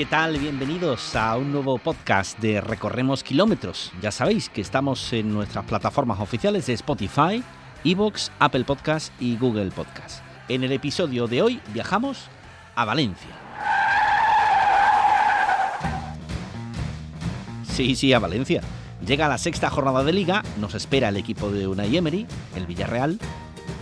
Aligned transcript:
¿Qué 0.00 0.06
tal? 0.06 0.38
Bienvenidos 0.38 1.14
a 1.14 1.36
un 1.36 1.52
nuevo 1.52 1.76
podcast 1.76 2.38
de 2.38 2.62
Recorremos 2.62 3.22
Kilómetros. 3.22 3.92
Ya 4.00 4.10
sabéis 4.10 4.48
que 4.48 4.62
estamos 4.62 5.12
en 5.12 5.30
nuestras 5.30 5.66
plataformas 5.66 6.20
oficiales 6.20 6.64
de 6.64 6.72
Spotify, 6.72 7.44
Evox, 7.84 8.32
Apple 8.38 8.64
Podcast 8.64 9.12
y 9.20 9.36
Google 9.36 9.70
Podcast. 9.70 10.24
En 10.48 10.64
el 10.64 10.72
episodio 10.72 11.26
de 11.26 11.42
hoy 11.42 11.60
viajamos 11.74 12.28
a 12.76 12.86
Valencia. 12.86 13.28
Sí, 17.64 17.94
sí, 17.94 18.14
a 18.14 18.20
Valencia. 18.20 18.62
Llega 19.06 19.28
la 19.28 19.36
sexta 19.36 19.68
jornada 19.68 20.02
de 20.02 20.14
liga, 20.14 20.42
nos 20.58 20.74
espera 20.74 21.10
el 21.10 21.18
equipo 21.18 21.50
de 21.50 21.66
Unai 21.66 21.94
Emery, 21.94 22.26
el 22.56 22.64
Villarreal, 22.64 23.18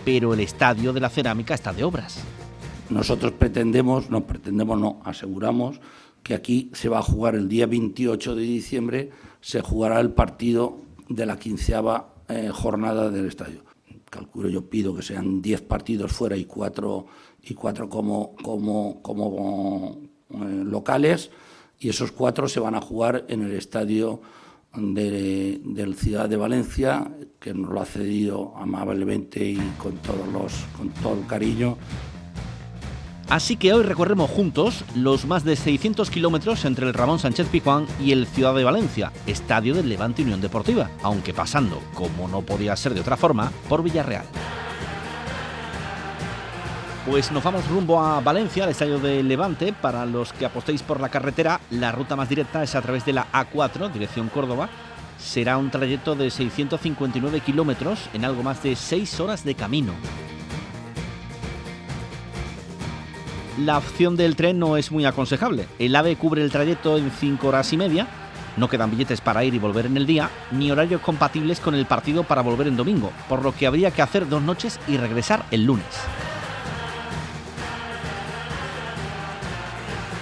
pero 0.04 0.34
el 0.34 0.40
estadio 0.40 0.92
de 0.92 0.98
la 0.98 1.10
cerámica 1.10 1.54
está 1.54 1.72
de 1.72 1.84
obras. 1.84 2.24
Nosotros 2.90 3.32
pretendemos, 3.32 4.10
no 4.10 4.26
pretendemos, 4.26 4.80
no, 4.80 5.00
aseguramos 5.04 5.78
que 6.22 6.34
aquí 6.34 6.70
se 6.74 6.88
va 6.88 6.98
a 6.98 7.02
jugar 7.02 7.34
el 7.34 7.48
día 7.48 7.66
28 7.66 8.34
de 8.34 8.42
diciembre, 8.42 9.10
se 9.40 9.60
jugará 9.60 10.00
el 10.00 10.10
partido 10.10 10.78
de 11.08 11.26
la 11.26 11.38
quinceava 11.38 12.14
eh, 12.28 12.50
jornada 12.52 13.10
del 13.10 13.26
estadio. 13.26 13.64
Calculo, 14.10 14.48
yo 14.48 14.68
pido 14.68 14.94
que 14.94 15.02
sean 15.02 15.42
10 15.42 15.62
partidos 15.62 16.12
fuera 16.12 16.36
y 16.36 16.44
4 16.44 17.06
y 17.42 17.54
cuatro 17.54 17.88
como, 17.88 18.34
como, 18.36 19.00
como 19.02 19.98
eh, 20.30 20.62
locales, 20.64 21.30
y 21.80 21.88
esos 21.88 22.12
cuatro 22.12 22.48
se 22.48 22.60
van 22.60 22.74
a 22.74 22.80
jugar 22.80 23.24
en 23.28 23.42
el 23.42 23.52
estadio 23.52 24.20
de, 24.74 25.60
del 25.64 25.94
Ciudad 25.94 26.28
de 26.28 26.36
Valencia, 26.36 27.10
que 27.38 27.54
nos 27.54 27.70
lo 27.70 27.80
ha 27.80 27.86
cedido 27.86 28.54
amablemente 28.56 29.44
y 29.44 29.58
con, 29.78 29.96
todos 29.98 30.28
los, 30.32 30.52
con 30.76 30.90
todo 30.90 31.14
el 31.14 31.26
cariño 31.26 31.78
Así 33.28 33.56
que 33.56 33.74
hoy 33.74 33.82
recorremos 33.82 34.30
juntos 34.30 34.84
los 34.94 35.26
más 35.26 35.44
de 35.44 35.54
600 35.54 36.10
kilómetros 36.10 36.64
entre 36.64 36.86
el 36.86 36.94
Ramón 36.94 37.18
Sánchez 37.18 37.48
Pizjuán 37.48 37.86
y 38.00 38.12
el 38.12 38.26
Ciudad 38.26 38.54
de 38.54 38.64
Valencia, 38.64 39.12
estadio 39.26 39.74
del 39.74 39.90
Levante 39.90 40.22
Unión 40.22 40.40
Deportiva, 40.40 40.90
aunque 41.02 41.34
pasando, 41.34 41.82
como 41.92 42.26
no 42.26 42.40
podía 42.40 42.74
ser 42.74 42.94
de 42.94 43.00
otra 43.00 43.18
forma, 43.18 43.52
por 43.68 43.82
Villarreal. 43.82 44.24
Pues 47.10 47.30
nos 47.30 47.44
vamos 47.44 47.68
rumbo 47.68 48.00
a 48.00 48.20
Valencia, 48.20 48.64
al 48.64 48.70
estadio 48.70 48.98
del 48.98 49.28
Levante. 49.28 49.74
Para 49.74 50.06
los 50.06 50.32
que 50.32 50.46
apostéis 50.46 50.82
por 50.82 51.00
la 51.00 51.10
carretera, 51.10 51.60
la 51.70 51.92
ruta 51.92 52.16
más 52.16 52.30
directa 52.30 52.62
es 52.62 52.74
a 52.74 52.82
través 52.82 53.04
de 53.04 53.12
la 53.12 53.30
A4, 53.32 53.92
dirección 53.92 54.28
Córdoba. 54.28 54.70
Será 55.18 55.58
un 55.58 55.70
trayecto 55.70 56.14
de 56.14 56.30
659 56.30 57.40
kilómetros 57.40 58.08
en 58.14 58.24
algo 58.24 58.42
más 58.42 58.62
de 58.62 58.74
6 58.74 59.20
horas 59.20 59.44
de 59.44 59.54
camino. 59.54 59.92
La 63.58 63.78
opción 63.78 64.16
del 64.16 64.36
tren 64.36 64.58
no 64.58 64.76
es 64.76 64.90
muy 64.90 65.04
aconsejable. 65.04 65.66
El 65.78 65.96
AVE 65.96 66.16
cubre 66.16 66.42
el 66.42 66.50
trayecto 66.50 66.96
en 66.96 67.10
5 67.10 67.48
horas 67.48 67.72
y 67.72 67.76
media, 67.76 68.06
no 68.56 68.68
quedan 68.68 68.90
billetes 68.90 69.20
para 69.20 69.44
ir 69.44 69.54
y 69.54 69.58
volver 69.58 69.86
en 69.86 69.96
el 69.96 70.06
día, 70.06 70.30
ni 70.50 70.70
horarios 70.70 71.00
compatibles 71.00 71.60
con 71.60 71.74
el 71.74 71.86
partido 71.86 72.24
para 72.24 72.42
volver 72.42 72.66
en 72.66 72.76
domingo, 72.76 73.12
por 73.28 73.42
lo 73.42 73.54
que 73.54 73.66
habría 73.66 73.90
que 73.90 74.02
hacer 74.02 74.28
dos 74.28 74.42
noches 74.42 74.78
y 74.88 74.96
regresar 74.96 75.44
el 75.50 75.64
lunes. 75.64 75.86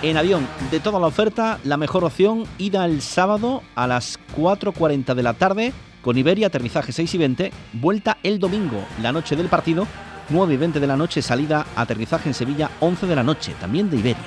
En 0.03 0.17
avión, 0.19 0.47
de 0.71 0.81
toda 0.81 1.01
la 1.01 1.07
oferta, 1.07 1.59
la 1.65 1.79
mejor 1.79 2.05
opción, 2.05 2.45
ida 2.59 2.85
el 2.85 3.01
sábado 3.01 3.63
a 3.75 3.87
las 3.87 4.19
4.40 4.37 5.15
de 5.15 5.23
la 5.23 5.35
tarde, 5.35 5.73
con 6.03 6.19
Iberia, 6.19 6.49
aterrizaje 6.49 6.93
6 6.93 7.15
y 7.15 7.19
20, 7.19 7.53
vuelta 7.73 8.19
el 8.23 8.39
domingo, 8.39 8.85
la 9.03 9.13
noche 9.13 9.35
del 9.35 9.49
partido, 9.49 9.87
9 10.29 10.55
y 10.55 10.57
20 10.57 10.81
de 10.81 10.87
la 10.87 10.97
noche, 10.97 11.23
salida, 11.23 11.67
aterrizaje 11.77 12.29
en 12.29 12.35
Sevilla, 12.35 12.71
11 12.81 13.07
de 13.07 13.17
la 13.17 13.23
noche, 13.23 13.55
también 13.61 13.89
de 13.89 13.97
Iberia. 13.99 14.25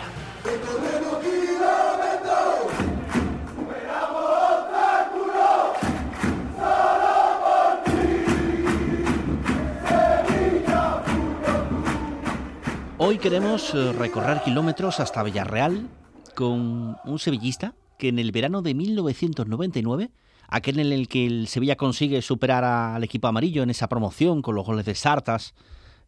Hoy 12.98 13.18
queremos 13.18 13.74
eh, 13.74 13.92
recorrer 13.94 14.42
kilómetros 14.44 15.00
hasta 15.00 15.24
Villarreal 15.24 15.88
con 16.36 16.98
un 17.04 17.20
sevillista 17.20 17.74
que 17.98 18.10
en 18.10 18.20
el 18.20 18.32
verano 18.32 18.62
de 18.62 18.74
1999 18.74 20.12
aquel 20.48 20.80
en 20.80 20.92
el 20.92 21.08
que 21.08 21.26
el 21.26 21.48
Sevilla 21.48 21.76
consigue 21.76 22.22
superar 22.22 22.64
al 22.64 23.04
equipo 23.04 23.28
amarillo 23.28 23.64
en 23.64 23.70
esa 23.70 23.88
promoción 23.90 24.42
con 24.42 24.56
los 24.56 24.66
goles 24.66 24.86
de 24.86 24.96
Sartas, 24.96 25.54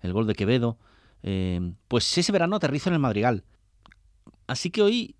el 0.01 0.13
gol 0.13 0.27
de 0.27 0.35
Quevedo, 0.35 0.77
eh, 1.23 1.73
pues 1.87 2.17
ese 2.17 2.31
verano 2.31 2.55
aterriza 2.55 2.89
en 2.89 2.95
el 2.95 2.99
Madrigal. 2.99 3.43
Así 4.47 4.69
que 4.69 4.81
hoy 4.81 5.15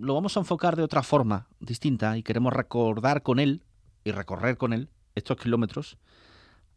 lo 0.00 0.14
vamos 0.14 0.36
a 0.36 0.40
enfocar 0.40 0.76
de 0.76 0.82
otra 0.82 1.02
forma 1.02 1.48
distinta 1.60 2.16
y 2.16 2.22
queremos 2.22 2.52
recordar 2.52 3.22
con 3.22 3.38
él 3.38 3.64
y 4.04 4.12
recorrer 4.12 4.56
con 4.56 4.72
él 4.72 4.88
estos 5.14 5.36
kilómetros 5.36 5.98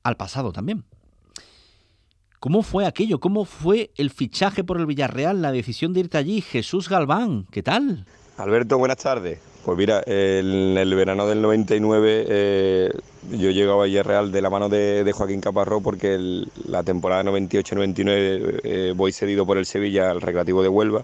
al 0.03 0.17
pasado 0.17 0.51
también. 0.51 0.85
¿Cómo 2.39 2.63
fue 2.63 2.85
aquello? 2.85 3.19
¿Cómo 3.19 3.43
fue 3.43 3.91
el 3.97 4.11
fichaje 4.11 4.63
por 4.63 4.79
el 4.79 4.85
Villarreal, 4.85 5.41
la 5.41 5.51
decisión 5.51 5.91
de 5.93 5.99
irte 5.99 6.17
allí? 6.17 6.41
Jesús 6.41 6.87
Galván, 6.87 7.45
¿qué 7.51 7.61
tal? 7.61 8.05
Alberto, 8.37 8.77
buenas 8.77 8.97
tardes. 8.97 9.39
Pues 9.65 9.77
mira, 9.77 10.01
en 10.05 10.77
el 10.77 10.95
verano 10.95 11.27
del 11.27 11.41
99 11.41 12.25
eh, 12.29 12.91
yo 13.31 13.51
llegaba 13.51 13.83
a 13.83 13.85
Villarreal 13.85 14.31
de 14.31 14.41
la 14.41 14.49
mano 14.49 14.69
de, 14.69 15.11
Joaquín 15.13 15.41
Caparró 15.41 15.81
porque 15.81 16.43
la 16.65 16.83
temporada 16.83 17.23
98-99 17.23 18.61
eh, 18.63 18.93
voy 18.95 19.11
cedido 19.11 19.45
por 19.45 19.57
el 19.57 19.65
Sevilla 19.65 20.11
al 20.11 20.21
Recreativo 20.21 20.61
de 20.63 20.69
Huelva. 20.69 21.03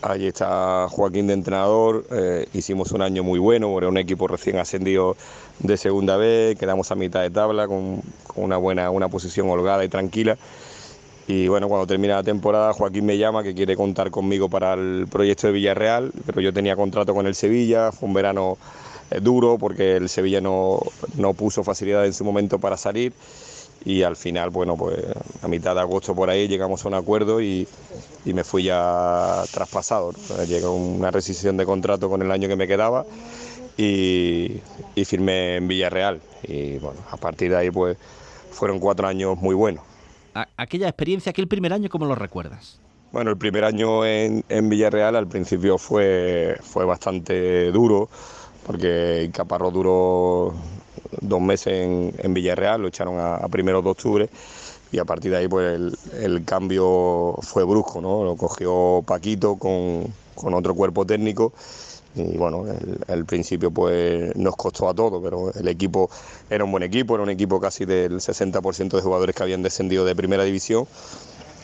Allí 0.00 0.28
está 0.28 0.86
Joaquín 0.88 1.26
de 1.26 1.34
entrenador, 1.34 2.06
eh, 2.12 2.46
hicimos 2.54 2.92
un 2.92 3.02
año 3.02 3.24
muy 3.24 3.40
bueno, 3.40 3.76
era 3.76 3.88
un 3.88 3.98
equipo 3.98 4.28
recién 4.28 4.58
ascendido 4.58 5.16
de 5.58 5.76
segunda 5.76 6.16
vez, 6.16 6.56
quedamos 6.56 6.92
a 6.92 6.94
mitad 6.94 7.20
de 7.22 7.30
tabla 7.30 7.66
con, 7.66 8.00
una 8.36 8.56
buena 8.56 8.90
una 8.90 9.08
posición 9.08 9.50
holgada 9.50 9.84
y 9.84 9.88
tranquila 9.88 10.38
y 11.28 11.46
bueno, 11.46 11.68
cuando 11.68 11.86
termina 11.86 12.14
la 12.14 12.22
temporada, 12.22 12.72
Joaquín 12.72 13.04
me 13.04 13.18
llama 13.18 13.42
que 13.42 13.54
quiere 13.54 13.76
contar 13.76 14.10
conmigo 14.10 14.48
para 14.48 14.72
el 14.72 15.06
proyecto 15.10 15.48
de 15.48 15.52
Villarreal, 15.52 16.10
pero 16.24 16.40
yo 16.40 16.54
tenía 16.54 16.74
contrato 16.74 17.12
con 17.12 17.26
el 17.26 17.34
Sevilla, 17.34 17.92
fue 17.92 18.08
un 18.08 18.14
verano 18.14 18.56
duro 19.22 19.58
porque 19.58 19.96
el 19.96 20.08
Sevilla 20.08 20.40
no, 20.40 20.80
no 21.16 21.34
puso 21.34 21.64
facilidad 21.64 22.06
en 22.06 22.12
su 22.12 22.24
momento 22.24 22.58
para 22.58 22.76
salir 22.76 23.12
y 23.84 24.02
al 24.02 24.16
final, 24.16 24.50
bueno, 24.50 24.76
pues 24.76 24.98
a 25.42 25.48
mitad 25.48 25.74
de 25.74 25.80
agosto 25.80 26.14
por 26.14 26.30
ahí 26.30 26.48
llegamos 26.48 26.84
a 26.84 26.88
un 26.88 26.94
acuerdo 26.94 27.40
y, 27.40 27.66
y 28.24 28.34
me 28.34 28.44
fui 28.44 28.64
ya 28.64 29.44
traspasado. 29.52 30.12
Llegó 30.46 30.74
una 30.74 31.10
rescisión 31.10 31.56
de 31.56 31.64
contrato 31.64 32.08
con 32.08 32.20
el 32.22 32.30
año 32.30 32.48
que 32.48 32.56
me 32.56 32.66
quedaba 32.66 33.06
y, 33.76 34.60
y 34.94 35.04
firmé 35.04 35.56
en 35.56 35.68
Villarreal. 35.68 36.20
Y 36.42 36.78
bueno, 36.78 37.00
a 37.10 37.16
partir 37.16 37.50
de 37.50 37.56
ahí 37.56 37.70
pues 37.70 37.96
fueron 38.50 38.80
cuatro 38.80 39.06
años 39.06 39.38
muy 39.38 39.54
buenos 39.54 39.84
aquella 40.56 40.88
experiencia, 40.88 41.30
aquel 41.30 41.48
primer 41.48 41.72
año, 41.72 41.88
¿cómo 41.88 42.06
lo 42.06 42.14
recuerdas? 42.14 42.80
Bueno, 43.12 43.30
el 43.30 43.38
primer 43.38 43.64
año 43.64 44.04
en, 44.04 44.44
Villarreal 44.68 45.16
al 45.16 45.26
principio 45.26 45.78
fue, 45.78 46.56
fue 46.60 46.84
bastante 46.84 47.72
duro, 47.72 48.08
porque 48.68 49.30
Caparro 49.32 49.70
duró 49.70 50.52
dos 51.22 51.40
meses 51.40 52.12
en, 52.18 52.34
Villarreal, 52.34 52.82
lo 52.82 52.88
echaron 52.88 53.18
a, 53.18 53.48
primeros 53.48 53.82
de 53.82 53.90
octubre 53.90 54.28
y 54.92 54.98
a 54.98 55.06
partir 55.06 55.30
de 55.30 55.38
ahí 55.38 55.48
pues 55.48 55.96
el, 56.20 56.44
cambio 56.44 57.38
fue 57.40 57.64
brusco, 57.64 58.02
¿no? 58.02 58.24
Lo 58.24 58.36
cogió 58.36 59.02
Paquito 59.06 59.56
con, 59.56 60.12
con, 60.34 60.52
otro 60.52 60.74
cuerpo 60.74 61.06
técnico 61.06 61.54
y 62.14 62.36
bueno, 62.36 62.66
el, 63.06 63.24
principio 63.24 63.70
pues 63.70 64.36
nos 64.36 64.54
costó 64.54 64.90
a 64.90 64.94
todos, 64.94 65.22
pero 65.24 65.50
el 65.54 65.66
equipo 65.66 66.10
era 66.50 66.62
un 66.62 66.70
buen 66.70 66.82
equipo, 66.82 67.14
era 67.14 67.22
un 67.22 67.30
equipo 67.30 67.58
casi 67.60 67.86
del 67.86 68.20
60% 68.20 68.96
de 68.96 69.00
jugadores 69.00 69.34
que 69.34 69.42
habían 69.42 69.62
descendido 69.62 70.04
de 70.04 70.14
primera 70.14 70.44
división 70.44 70.86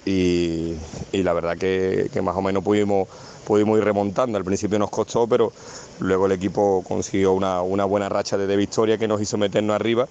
y, 0.05 0.77
la 1.13 1.33
verdad 1.33 1.57
que, 1.57 2.11
más 2.23 2.37
o 2.37 2.43
menos 2.43 2.63
pudimos, 2.63 3.09
pudimos 3.47 3.79
ir 3.79 3.85
remontando. 3.85 4.37
Al 4.39 4.45
principio 4.45 4.79
nos 4.79 4.91
costó, 4.91 5.27
pero 5.27 5.53
luego 6.01 6.27
el 6.27 6.33
equipo 6.33 6.85
consiguió 6.87 7.33
una, 7.33 7.63
una 7.63 7.85
buena 7.85 8.09
racha 8.09 8.37
de, 8.37 8.57
victoria 8.57 8.99
que 8.99 9.09
nos 9.09 9.21
hizo 9.21 9.39
meternos 9.39 9.75
arriba 9.75 10.07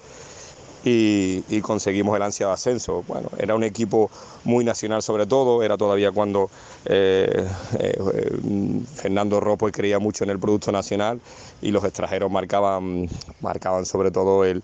y, 0.84 1.60
conseguimos 1.62 2.16
el 2.16 2.22
ansia 2.22 2.46
de 2.46 2.52
ascenso. 2.52 3.04
Bueno, 3.06 3.30
era 3.38 3.54
un 3.54 3.64
equipo 3.64 4.10
muy 4.44 4.64
nacional 4.64 5.02
sobre 5.02 5.26
todo, 5.26 5.62
era 5.62 5.76
todavía 5.76 6.12
cuando 6.12 6.50
eh, 6.84 7.48
eh, 7.78 8.80
Fernando 8.94 9.40
Ropo 9.40 9.70
creía 9.70 9.98
mucho 9.98 10.24
en 10.24 10.30
el 10.30 10.38
producto 10.38 10.72
nacional 10.72 11.20
y 11.62 11.70
los 11.70 11.84
extranjeros 11.84 12.30
marcaban, 12.30 13.08
marcaban 13.40 13.86
sobre 13.86 14.10
todo 14.10 14.44
el, 14.44 14.62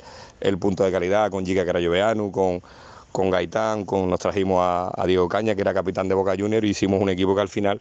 punto 0.58 0.84
de 0.84 0.92
calidad 0.92 1.30
con 1.30 1.46
Giga 1.46 1.64
Carayoveanu, 1.64 2.30
con, 2.30 2.62
con 3.12 3.30
Gaitán, 3.30 3.84
con, 3.84 4.08
nos 4.08 4.18
trajimos 4.18 4.60
a, 4.62 5.04
Diego 5.06 5.28
Caña, 5.28 5.54
que 5.54 5.60
era 5.60 5.74
capitán 5.74 6.08
de 6.08 6.14
Boca 6.14 6.34
Juniors, 6.38 6.66
y 6.66 6.70
hicimos 6.70 7.00
un 7.00 7.08
equipo 7.08 7.34
que 7.34 7.40
al 7.40 7.48
final 7.48 7.80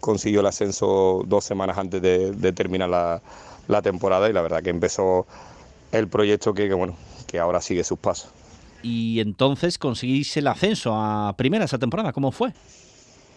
consiguió 0.00 0.40
el 0.40 0.46
ascenso 0.46 1.22
dos 1.26 1.44
semanas 1.44 1.78
antes 1.78 2.02
de, 2.02 2.52
terminar 2.52 2.88
la, 2.88 3.22
la 3.68 3.82
temporada 3.82 4.28
y 4.28 4.32
la 4.32 4.42
verdad 4.42 4.62
que 4.62 4.70
empezó 4.70 5.26
el 5.92 6.08
proyecto 6.08 6.52
que, 6.54 6.72
bueno, 6.74 6.96
que 7.26 7.38
ahora 7.38 7.60
sigue 7.60 7.84
sus 7.84 7.98
pasos. 7.98 8.30
Y 8.82 9.20
entonces 9.20 9.78
conseguís 9.78 10.36
el 10.36 10.46
ascenso 10.46 10.94
a 10.94 11.34
primera 11.36 11.64
esa 11.64 11.78
temporada, 11.78 12.12
¿cómo 12.12 12.32
fue? 12.32 12.52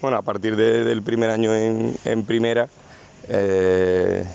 Bueno, 0.01 0.17
a 0.17 0.21
partir 0.21 0.55
del 0.55 1.01
primer 1.01 1.29
año 1.29 1.55
en, 1.55 2.23
primera, 2.25 2.67
eh, 3.29 4.25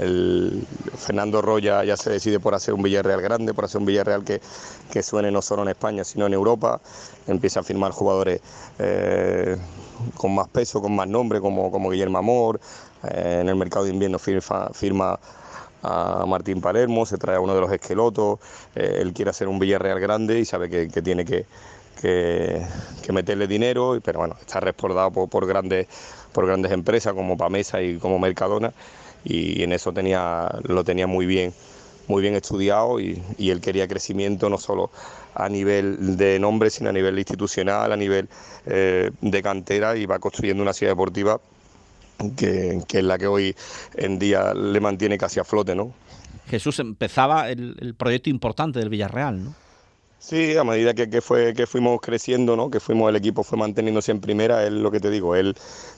el 0.00 0.66
Fernando 0.96 1.42
Roya 1.42 1.84
ya 1.84 1.96
se 1.96 2.10
decide 2.10 2.40
por 2.40 2.54
hacer 2.54 2.74
un 2.74 2.82
Villarreal 2.82 3.20
grande, 3.20 3.54
por 3.54 3.64
hacer 3.64 3.80
un 3.80 3.86
Villarreal 3.86 4.24
que, 4.24 4.40
que 4.90 5.02
suene 5.02 5.30
no 5.30 5.42
solo 5.42 5.62
en 5.62 5.68
España, 5.68 6.04
sino 6.04 6.26
en 6.26 6.34
Europa. 6.34 6.80
Empieza 7.26 7.60
a 7.60 7.62
firmar 7.62 7.92
jugadores 7.92 8.40
eh, 8.78 9.56
con 10.16 10.34
más 10.34 10.48
peso, 10.48 10.80
con 10.80 10.94
más 10.94 11.08
nombre, 11.08 11.40
como, 11.40 11.70
como 11.70 11.90
Guillermo 11.90 12.18
Amor. 12.18 12.60
Eh, 13.10 13.38
en 13.42 13.48
el 13.48 13.56
mercado 13.56 13.84
de 13.84 13.92
invierno 13.92 14.18
firma, 14.18 15.18
a 15.82 16.24
Martín 16.26 16.60
Palermo, 16.60 17.06
se 17.06 17.18
trae 17.18 17.36
a 17.36 17.40
uno 17.40 17.54
de 17.54 17.60
los 17.60 17.72
esquelotos, 17.72 18.40
eh, 18.74 18.98
él 19.00 19.12
quiere 19.12 19.30
hacer 19.30 19.46
un 19.46 19.60
Villarreal 19.60 20.00
grande 20.00 20.40
y 20.40 20.44
sabe 20.44 20.68
que, 20.68 21.02
tiene 21.02 21.24
que, 21.24 21.46
meterle 23.12 23.46
dinero, 23.46 23.98
pero 24.04 24.18
bueno, 24.18 24.36
está 24.40 24.58
respaldado 24.60 25.10
por, 25.28 25.46
grandes, 25.46 25.86
por 26.32 26.46
grandes 26.46 26.72
empresas 26.72 27.14
como 27.14 27.36
Pamesa 27.36 27.80
y 27.80 27.98
como 27.98 28.18
Mercadona 28.18 28.72
y 29.24 29.62
en 29.62 29.72
eso 29.72 29.92
tenía, 29.92 30.48
lo 30.64 30.84
tenía 30.84 31.06
muy 31.06 31.26
bien 31.26 31.52
muy 32.08 32.22
bien 32.22 32.34
estudiado 32.34 32.98
y, 32.98 33.22
él 33.38 33.60
quería 33.60 33.86
crecimiento 33.86 34.48
no 34.48 34.58
solo 34.58 34.90
a 35.34 35.48
nivel 35.48 36.16
de 36.16 36.38
nombre, 36.38 36.70
sino 36.70 36.90
a 36.90 36.92
nivel 36.92 37.18
institucional, 37.18 37.92
a 37.92 37.96
nivel 37.96 38.28
eh, 38.66 39.10
de 39.20 39.42
cantera 39.42 39.96
y 39.96 40.06
va 40.06 40.18
construyendo 40.18 40.62
una 40.62 40.72
ciudad 40.72 40.92
deportiva 40.92 41.40
que, 42.36 42.82
es 42.88 43.04
la 43.04 43.18
que 43.18 43.26
hoy 43.26 43.54
en 43.94 44.18
día 44.18 44.52
le 44.54 44.80
mantiene 44.80 45.16
casi 45.18 45.38
a 45.38 45.44
flote, 45.44 45.74
¿no? 45.74 45.92
Jesús, 46.48 46.78
empezaba 46.80 47.50
el, 47.50 47.94
proyecto 47.96 48.30
importante 48.30 48.78
del 48.78 48.88
Villarreal, 48.88 49.44
¿no? 49.44 49.54
Sí, 50.20 50.56
a 50.56 50.64
medida 50.64 50.94
que, 50.94 51.20
fue, 51.20 51.54
que 51.54 51.66
fuimos 51.68 52.00
creciendo, 52.00 52.56
¿no? 52.56 52.70
que 52.70 52.80
fuimos, 52.80 53.08
el 53.08 53.14
equipo 53.14 53.44
fue 53.44 53.56
manteniéndose 53.56 54.10
en 54.10 54.20
primera, 54.20 54.66
él 54.66 54.82
lo 54.82 54.90
que 54.90 54.98
te 54.98 55.10
digo, 55.10 55.36
él, 55.36 55.54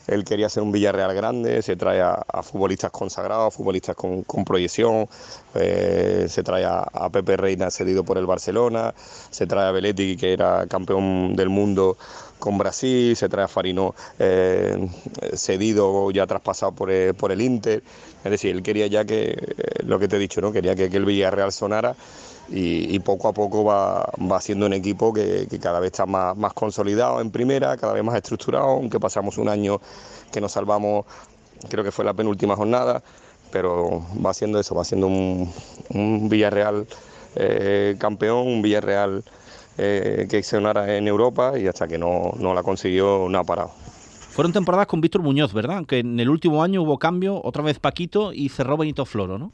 él 0.06 0.24
quería 0.24 0.50
ser 0.50 0.62
un 0.62 0.72
Villarreal 0.72 1.14
grande, 1.14 1.62
se 1.62 1.74
trae 1.74 2.02
a, 2.02 2.22
futbolistas 2.42 2.90
consagrados, 2.90 3.54
futbolistas 3.54 3.96
con, 3.96 4.24
proyección, 4.44 5.08
eh, 5.54 6.26
se 6.28 6.42
trae 6.42 6.66
a, 6.66 7.08
Pepe 7.10 7.38
Reina 7.38 7.70
cedido 7.70 8.04
por 8.04 8.18
el 8.18 8.26
Barcelona, 8.26 8.94
se 9.30 9.46
trae 9.46 9.68
a 9.68 9.70
Beletti 9.72 10.16
que 10.18 10.34
era 10.34 10.66
campeón 10.66 11.34
del 11.34 11.48
mundo 11.48 11.96
con 12.38 12.58
Brasil, 12.58 13.16
se 13.16 13.28
trae 13.30 13.46
a 13.46 13.48
Farino 13.48 13.94
eh, 14.18 14.86
cedido 15.34 16.10
ya 16.10 16.26
traspasado 16.26 16.72
por 16.72 16.90
el, 16.90 17.14
por 17.14 17.32
el 17.32 17.40
Inter, 17.40 17.82
es 18.22 18.30
decir, 18.30 18.54
él 18.54 18.62
quería 18.62 18.86
ya 18.86 19.06
que, 19.06 19.30
eh, 19.30 19.82
lo 19.82 19.98
que 19.98 20.08
te 20.08 20.16
he 20.16 20.18
dicho, 20.18 20.42
¿no? 20.42 20.52
quería 20.52 20.74
que, 20.76 20.90
que 20.90 20.98
el 20.98 21.06
Villarreal 21.06 21.52
sonara 21.52 21.96
y, 22.50 22.98
poco 23.00 23.28
a 23.28 23.32
poco 23.32 23.64
va, 23.64 24.10
va 24.30 24.40
siendo 24.40 24.66
un 24.66 24.72
equipo 24.72 25.12
que, 25.12 25.46
cada 25.60 25.78
vez 25.80 25.92
está 25.92 26.06
más, 26.06 26.36
más 26.36 26.52
consolidado 26.52 27.20
en 27.20 27.30
primera, 27.30 27.76
cada 27.76 27.92
vez 27.92 28.02
más 28.02 28.16
estructurado, 28.16 28.66
aunque 28.66 28.98
pasamos 28.98 29.38
un 29.38 29.48
año 29.48 29.80
que 30.32 30.40
nos 30.40 30.52
salvamos, 30.52 31.06
creo 31.68 31.84
que 31.84 31.92
fue 31.92 32.04
la 32.04 32.14
penúltima 32.14 32.56
jornada, 32.56 33.02
pero 33.52 34.04
va 34.24 34.34
siendo 34.34 34.58
eso, 34.58 34.74
va 34.74 34.84
siendo 34.84 35.06
un, 35.06 36.28
Villarreal 36.28 36.86
eh, 37.36 37.96
campeón, 37.98 38.46
un 38.46 38.62
Villarreal 38.62 39.22
eh, 39.78 40.26
que 40.28 40.42
sonara 40.42 40.96
en 40.96 41.06
Europa 41.06 41.58
y 41.58 41.66
hasta 41.66 41.86
que 41.86 41.98
no, 41.98 42.32
no 42.38 42.54
la 42.54 42.62
consiguió 42.62 43.28
no 43.28 43.38
ha 43.38 43.44
parado. 43.44 43.70
Fueron 44.30 44.52
temporadas 44.52 44.86
con 44.86 45.00
Víctor 45.00 45.22
Muñoz, 45.22 45.52
¿verdad? 45.52 45.78
Aunque 45.78 45.98
en 45.98 46.18
el 46.18 46.30
último 46.30 46.62
año 46.62 46.82
hubo 46.82 46.98
cambio, 46.98 47.40
otra 47.42 47.62
vez 47.62 47.78
Paquito 47.78 48.32
y 48.32 48.48
cerró 48.48 48.76
Benito 48.76 49.04
Floro, 49.04 49.38
¿no? 49.38 49.52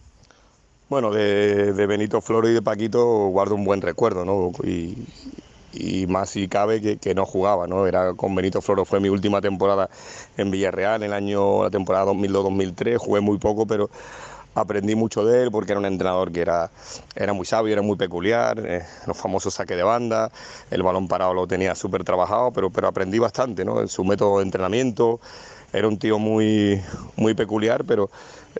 Bueno, 0.88 1.10
de, 1.10 1.72
Benito 1.88 2.20
Floro 2.20 2.48
y 2.48 2.54
de 2.54 2.62
Paquito 2.62 3.26
guardo 3.26 3.56
un 3.56 3.64
buen 3.64 3.80
recuerdo, 3.82 4.24
¿no? 4.24 4.52
Y, 4.62 6.06
más 6.06 6.30
si 6.30 6.46
cabe 6.46 6.80
que, 6.80 7.14
no 7.14 7.26
jugaba, 7.26 7.66
¿no? 7.66 7.88
Era 7.88 8.14
con 8.14 8.34
Benito 8.36 8.62
Floro 8.62 8.84
fue 8.84 9.00
mi 9.00 9.08
última 9.08 9.40
temporada 9.40 9.90
en 10.36 10.52
Villarreal, 10.52 11.02
en 11.02 11.08
el 11.08 11.12
año, 11.12 11.64
la 11.64 11.70
temporada 11.70 12.06
2002-2003, 12.12 12.98
jugué 12.98 13.20
muy 13.20 13.38
poco, 13.38 13.66
pero 13.66 13.90
aprendí 14.54 14.94
mucho 14.94 15.24
de 15.24 15.42
él 15.42 15.50
porque 15.50 15.72
era 15.72 15.80
un 15.80 15.86
entrenador 15.86 16.30
que 16.30 16.40
era, 16.40 16.70
era 17.16 17.32
muy 17.32 17.46
sabio, 17.46 17.72
era 17.72 17.82
muy 17.82 17.96
peculiar, 17.96 18.62
eh, 18.64 18.84
los 19.08 19.16
famosos 19.16 19.54
saques 19.54 19.76
de 19.76 19.82
banda, 19.82 20.30
el 20.70 20.84
balón 20.84 21.08
parado 21.08 21.34
lo 21.34 21.48
tenía 21.48 21.74
súper 21.74 22.04
trabajado, 22.04 22.52
pero, 22.52 22.70
pero 22.70 22.86
aprendí 22.86 23.18
bastante, 23.18 23.64
¿no? 23.64 23.80
En 23.80 23.88
su 23.88 24.04
método 24.04 24.38
de 24.38 24.44
entrenamiento, 24.44 25.20
era 25.72 25.88
un 25.88 25.98
tío 25.98 26.18
muy, 26.18 26.80
muy 27.16 27.34
peculiar, 27.34 27.84
pero 27.84 28.08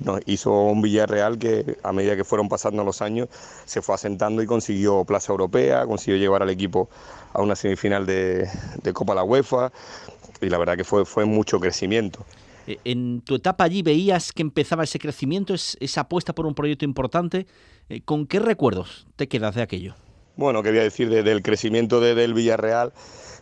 nos 0.01 0.21
hizo 0.27 0.53
un 0.53 0.83
Villarreal 0.83 1.39
que 1.39 1.79
a 1.83 1.93
medida 1.93 2.17
que 2.17 2.25
fueron 2.25 2.49
pasando 2.49 2.85
los 2.85 3.03
años 3.03 3.29
se 3.65 3.83
fue 3.83 3.95
asentando 3.95 4.43
y 4.43 4.47
consiguió 4.47 5.05
plaza 5.05 5.33
europea, 5.33 5.87
consiguió 5.87 6.19
llevar 6.19 6.43
al 6.43 6.51
equipo 6.51 6.89
a 7.33 7.43
una 7.43 7.57
semifinal 7.57 8.07
de, 8.07 8.49
Copa 8.93 9.15
la 9.15 9.25
UEFA 9.25 9.73
y 10.41 10.49
la 10.49 10.59
verdad 10.59 10.77
que 10.77 10.85
fue, 10.85 11.05
fue 11.05 11.25
mucho 11.25 11.59
crecimiento. 11.61 12.25
E, 12.67 12.79
en 12.85 13.21
tu 13.21 13.37
etapa 13.37 13.65
allí 13.65 13.83
veías 13.83 14.33
que 14.33 14.43
empezaba 14.43 14.85
ese 14.85 14.99
crecimiento, 14.99 15.55
esa 15.55 16.01
apuesta 16.01 16.35
por 16.35 16.47
un 16.47 16.55
proyecto 16.55 16.85
importante. 16.85 17.47
Eh, 17.89 18.01
¿Con 18.03 18.27
qué 18.27 18.39
recuerdos 18.39 19.07
te 19.17 19.29
quedas 19.29 19.55
de 19.55 19.63
aquello? 19.63 19.95
Bueno, 20.37 20.63
qué 20.63 20.71
voy 20.71 20.81
a 20.81 20.83
decir 20.83 21.09
del 21.09 21.43
crecimiento 21.43 21.99
del 22.01 22.35
Villarreal 22.35 22.93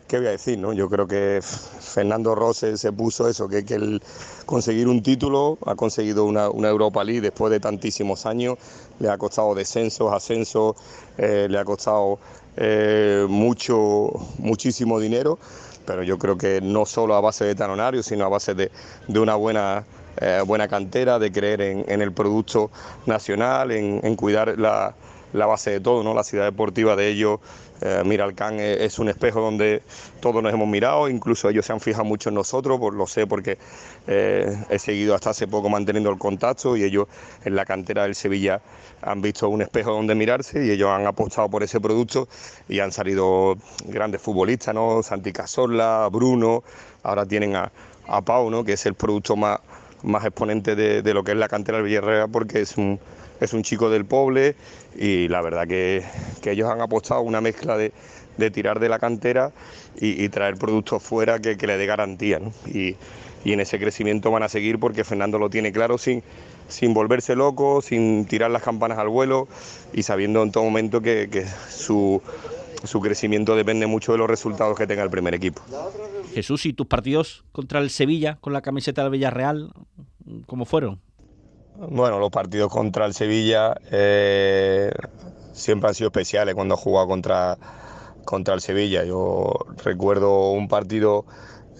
¿qué 0.08 0.18
voy 0.18 0.26
a 0.26 0.30
decir? 0.30 0.58
No? 0.58 0.72
Yo 0.72 0.88
creo 0.88 1.06
que 1.06 1.40
Fernando 1.42 2.34
Rose 2.34 2.76
se 2.76 2.92
puso 2.92 3.28
eso, 3.28 3.48
que, 3.48 3.64
que 3.64 3.74
el 3.74 4.02
conseguir 4.46 4.88
un 4.88 5.02
título, 5.02 5.58
ha 5.66 5.74
conseguido 5.74 6.24
una, 6.24 6.46
Europa 6.46 7.02
League 7.04 7.20
después 7.20 7.50
de 7.50 7.60
tantísimos 7.60 8.26
años, 8.26 8.56
le 8.98 9.08
ha 9.08 9.18
costado 9.18 9.54
descensos, 9.54 10.12
ascensos, 10.12 10.76
eh, 11.18 11.46
le 11.48 11.58
ha 11.58 11.64
costado 11.64 12.18
eh, 12.56 13.26
mucho, 13.28 14.10
muchísimo 14.38 15.00
dinero, 15.00 15.38
pero 15.86 16.02
yo 16.02 16.18
creo 16.18 16.36
que 16.38 16.60
no 16.60 16.86
solo 16.86 17.14
a 17.14 17.20
base 17.20 17.44
de 17.44 17.54
tanonario, 17.54 18.02
sino 18.02 18.24
a 18.24 18.28
base 18.28 18.54
de, 18.54 18.70
una 19.08 19.34
buena, 19.34 19.84
eh, 20.20 20.42
buena 20.46 20.68
cantera, 20.68 21.18
de 21.18 21.32
creer 21.32 21.60
en, 21.60 22.02
el 22.02 22.12
producto 22.12 22.70
nacional, 23.06 23.70
en, 23.70 24.00
en 24.02 24.16
cuidar 24.16 24.58
la, 24.58 24.94
la 25.34 25.46
base 25.46 25.70
de 25.70 25.80
todo, 25.80 26.02
¿no? 26.02 26.14
La 26.14 26.24
ciudad 26.24 26.44
deportiva 26.44 26.96
de 26.96 27.08
ellos 27.08 27.40
eh, 27.80 28.02
Miralcán 28.04 28.60
es 28.60 28.98
un 28.98 29.08
espejo 29.08 29.40
donde 29.40 29.82
todos 30.20 30.42
nos 30.42 30.52
hemos 30.52 30.68
mirado, 30.68 31.08
incluso 31.08 31.48
ellos 31.48 31.66
se 31.66 31.72
han 31.72 31.80
fijado 31.80 32.04
mucho 32.04 32.28
en 32.28 32.36
nosotros, 32.36 32.78
por, 32.78 32.94
lo 32.94 33.06
sé 33.06 33.26
porque 33.26 33.58
eh, 34.06 34.56
he 34.70 34.78
seguido 34.78 35.14
hasta 35.14 35.30
hace 35.30 35.46
poco 35.46 35.68
manteniendo 35.68 36.10
el 36.10 36.18
contacto 36.18 36.76
y 36.76 36.84
ellos 36.84 37.08
en 37.44 37.56
la 37.56 37.64
cantera 37.64 38.04
del 38.04 38.14
Sevilla 38.14 38.60
han 39.02 39.20
visto 39.20 39.48
un 39.48 39.62
espejo 39.62 39.92
donde 39.92 40.14
mirarse 40.14 40.64
y 40.64 40.70
ellos 40.70 40.90
han 40.90 41.06
apostado 41.06 41.48
por 41.50 41.62
ese 41.62 41.80
producto 41.80 42.28
y 42.68 42.80
han 42.80 42.92
salido 42.92 43.56
grandes 43.86 44.22
futbolistas, 44.22 44.74
¿no? 44.74 45.02
Santi 45.02 45.32
Cazorla, 45.32 46.08
Bruno, 46.10 46.62
ahora 47.02 47.26
tienen 47.26 47.56
a, 47.56 47.70
Pau, 48.24 48.50
¿no? 48.50 48.64
que 48.64 48.74
es 48.74 48.84
el 48.84 48.94
producto 48.94 49.34
más, 49.34 49.60
más 50.02 50.24
exponente 50.24 50.76
de, 50.76 51.14
lo 51.14 51.24
que 51.24 51.32
es 51.32 51.38
la 51.38 51.48
cantera 51.48 51.78
del 51.78 51.86
Villarreal 51.86 52.30
porque 52.30 52.60
es 52.60 52.76
un 52.76 53.00
es 53.40 53.52
un 53.52 53.62
chico 53.62 53.90
del 53.90 54.04
Poble 54.04 54.56
y 54.96 55.28
la 55.28 55.42
verdad 55.42 55.66
que, 55.66 56.04
ellos 56.44 56.70
han 56.70 56.80
apostado 56.80 57.22
una 57.22 57.40
mezcla 57.40 57.76
de, 57.76 57.92
tirar 58.50 58.80
de 58.80 58.88
la 58.88 58.98
cantera 58.98 59.52
y, 59.96 60.28
traer 60.28 60.56
productos 60.56 61.02
fuera 61.02 61.38
que, 61.38 61.56
le 61.56 61.76
dé 61.76 61.86
garantía. 61.86 62.40
Y, 62.66 62.96
en 63.44 63.60
ese 63.60 63.78
crecimiento 63.78 64.30
van 64.30 64.42
a 64.42 64.48
seguir 64.48 64.78
porque 64.78 65.04
Fernando 65.04 65.38
lo 65.38 65.50
tiene 65.50 65.70
claro 65.70 65.98
sin, 65.98 66.22
sin 66.68 66.94
volverse 66.94 67.36
loco, 67.36 67.82
sin 67.82 68.24
tirar 68.24 68.50
las 68.50 68.62
campanas 68.62 68.96
al 68.96 69.10
vuelo 69.10 69.48
y 69.92 70.02
sabiendo 70.02 70.42
en 70.42 70.50
todo 70.50 70.64
momento 70.64 71.02
que, 71.02 71.46
su, 71.68 72.22
su 72.84 73.00
crecimiento 73.00 73.54
depende 73.54 73.86
mucho 73.86 74.12
de 74.12 74.18
los 74.18 74.28
resultados 74.30 74.78
que 74.78 74.86
tenga 74.86 75.02
el 75.02 75.10
primer 75.10 75.34
equipo. 75.34 75.60
Jesús, 76.32 76.64
¿y 76.64 76.72
tus 76.72 76.86
partidos 76.86 77.44
contra 77.52 77.80
el 77.80 77.90
Sevilla 77.90 78.38
con 78.40 78.54
la 78.54 78.62
camiseta 78.62 79.02
del 79.02 79.12
Villarreal, 79.12 79.72
cómo 80.46 80.64
fueron? 80.64 81.00
Bueno, 81.76 82.20
los 82.20 82.30
partidos 82.30 82.70
contra 82.70 83.04
el 83.04 83.14
Sevilla 83.14 83.74
eh, 83.90 84.92
siempre 85.52 85.88
han 85.88 85.94
sido 85.94 86.08
especiales 86.08 86.54
cuando 86.54 86.76
he 86.76 87.06
contra, 87.08 87.58
contra 88.24 88.54
el 88.54 88.60
Sevilla. 88.60 89.04
Yo 89.04 89.52
recuerdo 89.82 90.52
un 90.52 90.68
partido 90.68 91.24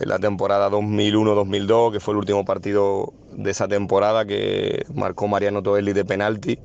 en 0.01 0.09
la 0.09 0.19
temporada 0.19 0.69
2001-2002, 0.69 1.93
que 1.93 2.01
fue 2.01 2.13
el 2.15 2.19
último 2.19 2.45
partido 2.45 3.13
de 3.33 3.53
esa 3.53 3.69
temporada 3.69 4.25
que 4.25 4.85
marcó 4.93 5.29
Mariano 5.29 5.63
Toelli 5.63 5.93
de 5.93 6.05
penalti. 6.05 6.59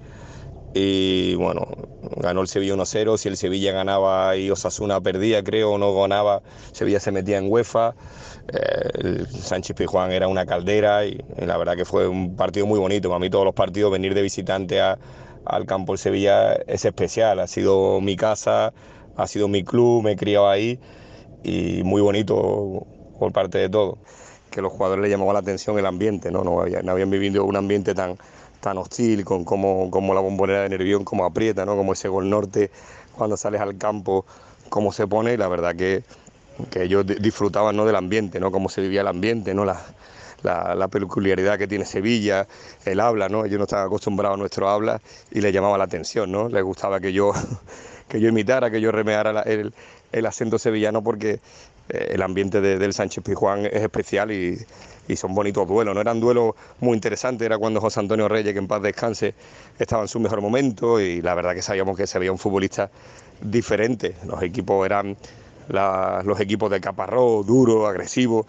Y 0.74 1.36
bueno, 1.36 1.68
ganó 2.18 2.42
el 2.42 2.48
Sevilla 2.48 2.74
1-0. 2.74 3.18
Si 3.18 3.30
el 3.30 3.38
Sevilla 3.38 3.72
ganaba 3.74 4.38
y 4.38 4.50
Osasuna 4.50 5.02
perdía, 5.02 5.44
creo, 5.44 5.78
no 5.78 5.94
ganaba, 5.94 6.42
Sevilla 6.72 7.00
se 7.00 7.12
metía 7.12 7.38
en 7.38 7.52
UEFA. 7.52 7.94
Eh, 8.52 9.26
Sánchez 9.42 9.76
Pijuán 9.76 10.12
era 10.12 10.28
una 10.28 10.46
caldera 10.46 11.06
y, 11.06 11.24
la 11.38 11.58
verdad 11.58 11.76
que 11.76 11.86
fue 11.86 12.08
un 12.08 12.36
partido 12.36 12.66
muy 12.66 12.80
bonito. 12.80 13.10
Para 13.10 13.20
mí 13.20 13.30
todos 13.30 13.46
los 13.46 13.54
partidos, 13.54 13.92
venir 13.92 14.14
de 14.14 14.22
visitante 14.22 14.82
a, 14.82 14.98
al 15.46 15.66
campo 15.66 15.94
del 15.94 16.00
Sevilla 16.00 16.54
es 16.68 16.86
especial. 16.86 17.40
Ha 17.40 17.48
sido 17.48 18.02
mi 18.02 18.16
casa, 18.16 18.74
ha 19.16 19.28
sido 19.28 19.48
mi 19.48 19.64
club, 19.64 20.04
me 20.04 20.14
he 20.14 20.16
criado 20.16 20.50
ahí 20.50 20.80
y 21.44 21.84
muy 21.84 22.02
bonito 22.02 22.86
por 23.20 23.32
parte 23.32 23.58
de 23.58 23.70
todos. 23.70 23.98
Que 24.50 24.62
los 24.62 24.72
jugadores 24.72 25.04
le 25.04 25.10
llamaba 25.10 25.34
la 25.34 25.40
atención 25.40 25.78
el 25.78 25.86
ambiente, 25.86 26.32
no, 26.32 26.44
no, 26.44 26.62
habían, 26.62 26.84
no 26.84 26.94
habían 26.94 27.12
vivido 27.12 27.46
un 27.46 27.56
ambiente 27.56 27.94
tan, 27.94 28.18
tan 28.62 28.78
hostil, 28.78 29.24
con 29.24 29.46
cómo 29.46 30.14
la 30.14 30.22
bombonera 30.22 30.64
de 30.64 30.70
Nervión, 30.70 31.04
cómo 31.04 31.26
aprieta, 31.26 31.66
¿no? 31.66 31.76
como 31.76 31.94
ese 31.94 32.08
gol 32.08 32.30
norte, 32.30 32.72
cuando 33.16 33.38
sales 33.38 33.62
al 33.62 33.78
campo, 33.78 34.26
cómo 34.70 34.92
se 34.92 35.08
pone, 35.08 35.38
la 35.38 35.48
verdad 35.48 35.76
que, 35.76 36.04
que 36.70 36.84
ellos 36.84 37.06
disfrutaban 37.06 37.76
¿no? 37.76 37.86
del 37.86 37.96
ambiente, 37.96 38.40
¿no? 38.40 38.52
cómo 38.52 38.70
se 38.70 38.82
vivía 38.82 39.02
el 39.02 39.08
ambiente, 39.08 39.54
¿no? 39.54 39.66
la, 39.66 39.80
la, 40.44 40.88
peculiaridad 40.88 41.58
que 41.58 41.68
tiene 41.68 41.86
Sevilla, 41.86 42.48
el 42.86 43.00
habla, 43.00 43.30
¿no? 43.30 43.46
Ellos 43.46 43.58
no 43.58 43.64
estaban 43.64 43.88
acostumbrados 43.88 44.36
a 44.36 44.40
nuestro 44.40 44.70
habla 44.70 45.02
y 45.32 45.42
les 45.42 45.54
llamaba 45.54 45.78
la 45.78 45.84
atención, 45.86 46.32
¿no? 46.32 46.50
Les 46.50 46.64
gustaba 46.64 47.00
que 47.00 47.14
yo, 47.14 47.34
que 48.08 48.20
yo 48.20 48.30
imitara, 48.30 48.70
que 48.72 48.82
yo 48.82 48.92
remeara 48.92 49.42
el, 49.42 49.74
el, 50.12 50.26
acento 50.26 50.58
sevillano 50.58 51.04
porque 51.04 51.40
eh, 51.90 52.08
el 52.12 52.22
ambiente 52.22 52.62
de, 52.62 52.78
del 52.78 52.94
Sánchez 52.94 53.24
Pizjuán 53.24 53.66
es 53.66 53.82
especial 53.82 54.32
y, 54.32 54.58
y, 55.08 55.16
son 55.16 55.34
bonitos 55.36 55.68
duelos, 55.68 55.94
¿no? 55.94 56.02
Eran 56.02 56.20
duelos 56.20 56.56
muy 56.80 56.96
interesantes, 56.96 57.46
era 57.46 57.58
cuando 57.58 57.82
José 57.82 58.00
Antonio 58.00 58.28
Reyes, 58.28 58.54
que 58.54 58.60
en 58.60 58.68
paz 58.68 58.82
descanse, 58.82 59.34
estaba 59.78 60.04
en 60.04 60.08
su 60.08 60.20
mejor 60.20 60.42
momento 60.42 61.00
y 61.00 61.22
la 61.22 61.34
verdad 61.36 61.54
que 61.54 61.62
sabíamos 61.62 61.98
que 61.98 62.08
se 62.08 62.20
veía 62.20 62.32
un 62.32 62.40
futbolista 62.40 62.90
diferente. 63.42 64.16
Los 64.26 64.42
equipos 64.44 64.86
eran 64.86 65.18
la, 65.70 66.22
los 66.26 66.40
equipos 66.40 66.70
de 66.70 66.82
Caparrós, 66.82 67.46
duros, 67.46 67.88
agresivos, 67.88 68.46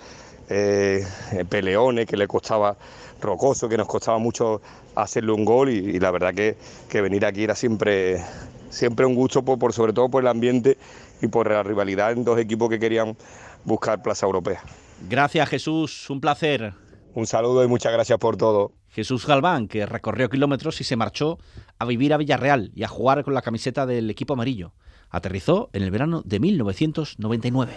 eh, 0.48 1.04
peleones, 1.48 2.06
que 2.06 2.16
le 2.16 2.26
costaba 2.26 2.76
rocoso, 3.20 3.68
que 3.68 3.76
nos 3.76 3.86
costaba 3.86 4.18
mucho 4.18 4.60
hacerle 4.94 5.32
un 5.32 5.44
gol 5.44 5.70
y, 5.70 5.78
y 5.78 6.00
la 6.00 6.10
verdad 6.10 6.34
que, 6.34 6.56
que, 6.88 7.00
venir 7.00 7.24
aquí 7.24 7.44
era 7.44 7.54
siempre, 7.54 8.24
siempre 8.70 9.06
un 9.06 9.14
gusto, 9.14 9.44
por, 9.44 9.58
por, 9.58 9.72
sobre 9.72 9.92
todo 9.92 10.08
por 10.08 10.22
el 10.22 10.28
ambiente 10.28 10.76
y 11.22 11.28
por 11.28 11.48
la 11.50 11.62
rivalidad 11.62 12.12
en 12.12 12.24
dos 12.24 12.38
equipos 12.38 12.68
que 12.68 12.78
querían 12.78 13.16
buscar 13.64 14.02
plaza 14.02 14.26
europea. 14.26 14.62
Gracias 15.08 15.48
Jesús, 15.48 16.10
un 16.10 16.20
placer. 16.20 16.74
Un 17.14 17.26
saludo 17.26 17.64
y 17.64 17.68
muchas 17.68 17.92
gracias 17.92 18.18
por 18.18 18.36
todo. 18.36 18.72
Jesús 18.88 19.26
Galván, 19.26 19.68
que 19.68 19.86
recorrió 19.86 20.28
kilómetros 20.28 20.80
y 20.80 20.84
se 20.84 20.96
marchó 20.96 21.38
a 21.78 21.84
vivir 21.84 22.12
a 22.12 22.16
Villarreal 22.16 22.72
y 22.74 22.82
a 22.82 22.88
jugar 22.88 23.24
con 23.24 23.34
la 23.34 23.42
camiseta 23.42 23.86
del 23.86 24.10
equipo 24.10 24.34
amarillo. 24.34 24.72
Aterrizó 25.10 25.70
en 25.72 25.82
el 25.82 25.90
verano 25.90 26.22
de 26.24 26.40
1999. 26.40 27.72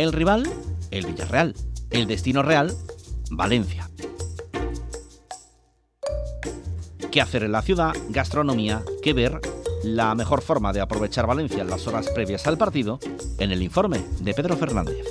El 0.00 0.14
rival, 0.14 0.48
el 0.90 1.04
Villarreal. 1.04 1.54
El 1.90 2.06
destino 2.06 2.42
real, 2.42 2.74
Valencia. 3.30 3.89
¿Qué 7.10 7.20
hacer 7.20 7.42
en 7.42 7.50
la 7.50 7.62
ciudad? 7.62 7.92
Gastronomía, 8.10 8.84
qué 9.02 9.12
ver, 9.12 9.40
la 9.82 10.14
mejor 10.14 10.42
forma 10.42 10.72
de 10.72 10.80
aprovechar 10.80 11.26
Valencia 11.26 11.60
en 11.60 11.68
las 11.68 11.88
horas 11.88 12.08
previas 12.10 12.46
al 12.46 12.56
partido, 12.56 13.00
en 13.38 13.50
el 13.50 13.62
informe 13.62 14.04
de 14.20 14.32
Pedro 14.32 14.56
Fernández. 14.56 15.04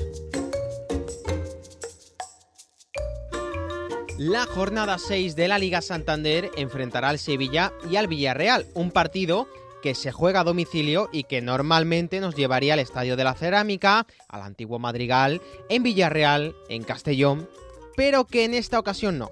La 4.17 4.45
jornada 4.45 4.97
6 4.97 5.35
de 5.35 5.49
la 5.49 5.59
Liga 5.59 5.81
Santander 5.81 6.49
enfrentará 6.55 7.09
al 7.09 7.19
Sevilla 7.19 7.73
y 7.91 7.97
al 7.97 8.07
Villarreal, 8.07 8.67
un 8.75 8.91
partido 8.91 9.49
que 9.83 9.93
se 9.93 10.13
juega 10.13 10.41
a 10.41 10.45
domicilio 10.45 11.09
y 11.11 11.23
que 11.23 11.41
normalmente 11.41 12.21
nos 12.21 12.33
llevaría 12.33 12.75
al 12.75 12.79
Estadio 12.79 13.17
de 13.17 13.25
la 13.25 13.33
Cerámica, 13.33 14.07
al 14.29 14.43
antiguo 14.43 14.79
Madrigal, 14.79 15.41
en 15.67 15.83
Villarreal, 15.83 16.55
en 16.69 16.83
Castellón, 16.83 17.49
pero 17.97 18.25
que 18.25 18.45
en 18.45 18.53
esta 18.53 18.79
ocasión 18.79 19.17
no. 19.17 19.31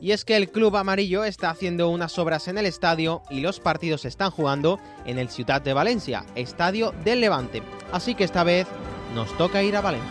Y 0.00 0.12
es 0.12 0.24
que 0.24 0.36
el 0.36 0.50
club 0.50 0.76
amarillo 0.76 1.24
está 1.24 1.50
haciendo 1.50 1.88
unas 1.88 2.18
obras 2.18 2.48
en 2.48 2.58
el 2.58 2.66
estadio 2.66 3.22
y 3.30 3.40
los 3.40 3.60
partidos 3.60 4.02
se 4.02 4.08
están 4.08 4.30
jugando 4.30 4.78
en 5.06 5.18
el 5.18 5.30
Ciudad 5.30 5.62
de 5.62 5.72
Valencia, 5.72 6.26
estadio 6.34 6.92
del 7.04 7.20
Levante. 7.20 7.62
Así 7.92 8.14
que 8.14 8.24
esta 8.24 8.44
vez 8.44 8.66
nos 9.14 9.34
toca 9.38 9.62
ir 9.62 9.76
a 9.76 9.80
Valencia. 9.80 10.10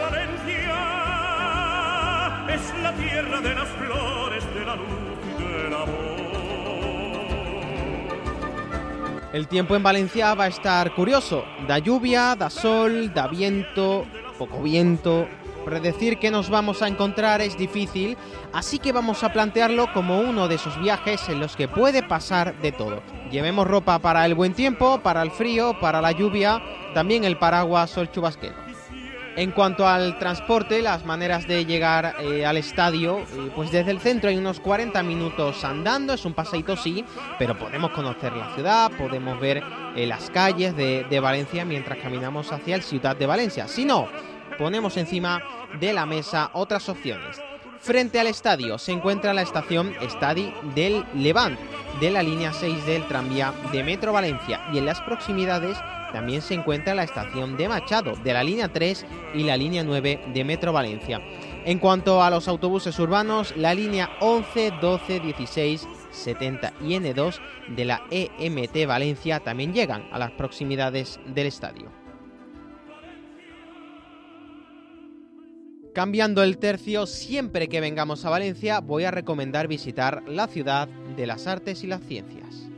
Valencia 0.00 0.50
es 2.48 2.82
la 2.82 2.92
tierra 2.94 3.40
de 3.40 3.54
las 3.54 3.68
flores, 3.68 4.54
de 4.54 4.64
la 4.64 4.76
luz 4.76 4.88
y 5.38 5.42
del 5.42 5.74
amor. 5.74 6.10
El 9.32 9.46
tiempo 9.46 9.76
en 9.76 9.82
Valencia 9.84 10.34
va 10.34 10.44
a 10.44 10.48
estar 10.48 10.92
curioso. 10.94 11.44
Da 11.68 11.78
lluvia, 11.78 12.34
da 12.34 12.50
sol, 12.50 13.14
da 13.14 13.28
viento, 13.28 14.04
poco 14.36 14.60
viento. 14.60 15.28
Predecir 15.64 16.18
qué 16.18 16.30
nos 16.30 16.50
vamos 16.50 16.82
a 16.82 16.88
encontrar 16.88 17.40
es 17.40 17.56
difícil, 17.56 18.16
así 18.52 18.78
que 18.78 18.92
vamos 18.92 19.22
a 19.22 19.32
plantearlo 19.32 19.92
como 19.92 20.20
uno 20.20 20.48
de 20.48 20.56
esos 20.56 20.80
viajes 20.80 21.28
en 21.28 21.40
los 21.40 21.56
que 21.56 21.68
puede 21.68 22.02
pasar 22.02 22.60
de 22.60 22.72
todo. 22.72 23.02
Llevemos 23.30 23.66
ropa 23.66 23.98
para 23.98 24.24
el 24.26 24.34
buen 24.34 24.54
tiempo, 24.54 25.00
para 25.02 25.22
el 25.22 25.30
frío, 25.30 25.78
para 25.80 26.00
la 26.00 26.12
lluvia, 26.12 26.62
también 26.94 27.24
el 27.24 27.36
paraguas 27.36 27.96
o 27.96 28.00
el 28.00 28.10
chubasquero. 28.10 28.70
En 29.36 29.52
cuanto 29.52 29.86
al 29.86 30.18
transporte, 30.18 30.82
las 30.82 31.06
maneras 31.06 31.46
de 31.46 31.64
llegar 31.64 32.16
eh, 32.20 32.44
al 32.44 32.56
estadio, 32.56 33.20
eh, 33.20 33.50
pues 33.54 33.70
desde 33.70 33.92
el 33.92 34.00
centro 34.00 34.28
hay 34.28 34.36
unos 34.36 34.58
40 34.58 35.02
minutos 35.04 35.64
andando, 35.64 36.12
es 36.12 36.24
un 36.24 36.34
paseito 36.34 36.76
sí, 36.76 37.04
pero 37.38 37.56
podemos 37.56 37.92
conocer 37.92 38.32
la 38.32 38.52
ciudad, 38.54 38.90
podemos 38.98 39.38
ver 39.38 39.62
eh, 39.94 40.06
las 40.06 40.30
calles 40.30 40.76
de, 40.76 41.20
Valencia 41.20 41.64
mientras 41.64 41.98
caminamos 41.98 42.50
hacia 42.50 42.74
el 42.74 42.82
Ciudad 42.82 43.14
de 43.14 43.26
Valencia. 43.26 43.68
Si 43.68 43.84
no, 43.84 44.08
ponemos 44.60 44.98
encima 44.98 45.42
de 45.80 45.94
la 45.94 46.04
mesa 46.04 46.50
otras 46.52 46.90
opciones. 46.90 47.40
Frente 47.80 48.20
al 48.20 48.26
estadio 48.26 48.76
se 48.76 48.92
encuentra 48.92 49.32
la 49.32 49.40
estación 49.40 49.94
Estadi 50.02 50.52
del 50.74 51.02
Levant, 51.14 51.58
de 51.98 52.10
la 52.10 52.22
línea 52.22 52.52
6 52.52 52.84
del 52.84 53.08
tranvía 53.08 53.54
de 53.72 53.82
Metro 53.82 54.12
Valencia, 54.12 54.60
y 54.70 54.76
en 54.76 54.84
las 54.84 55.00
proximidades 55.00 55.78
también 56.12 56.42
se 56.42 56.52
encuentra 56.52 56.94
la 56.94 57.04
estación 57.04 57.56
de 57.56 57.70
Machado, 57.70 58.12
de 58.22 58.34
la 58.34 58.44
línea 58.44 58.70
3 58.70 59.06
y 59.32 59.44
la 59.44 59.56
línea 59.56 59.82
9 59.82 60.24
de 60.34 60.44
Metro 60.44 60.74
Valencia. 60.74 61.22
En 61.64 61.78
cuanto 61.78 62.22
a 62.22 62.28
los 62.28 62.46
autobuses 62.46 62.98
urbanos, 62.98 63.56
la 63.56 63.72
línea 63.72 64.10
11, 64.20 64.72
12, 64.82 65.20
16, 65.20 65.88
70 66.10 66.74
y 66.82 66.96
N2 66.96 67.40
de 67.68 67.84
la 67.86 68.02
EMT 68.10 68.86
Valencia 68.86 69.40
también 69.40 69.72
llegan 69.72 70.06
a 70.12 70.18
las 70.18 70.32
proximidades 70.32 71.18
del 71.24 71.46
estadio. 71.46 71.99
Cambiando 75.92 76.44
el 76.44 76.58
tercio, 76.58 77.04
siempre 77.04 77.68
que 77.68 77.80
vengamos 77.80 78.24
a 78.24 78.30
Valencia 78.30 78.78
voy 78.78 79.04
a 79.04 79.10
recomendar 79.10 79.66
visitar 79.66 80.22
la 80.28 80.46
ciudad 80.46 80.86
de 81.16 81.26
las 81.26 81.48
artes 81.48 81.82
y 81.82 81.88
las 81.88 82.00
ciencias. 82.02 82.70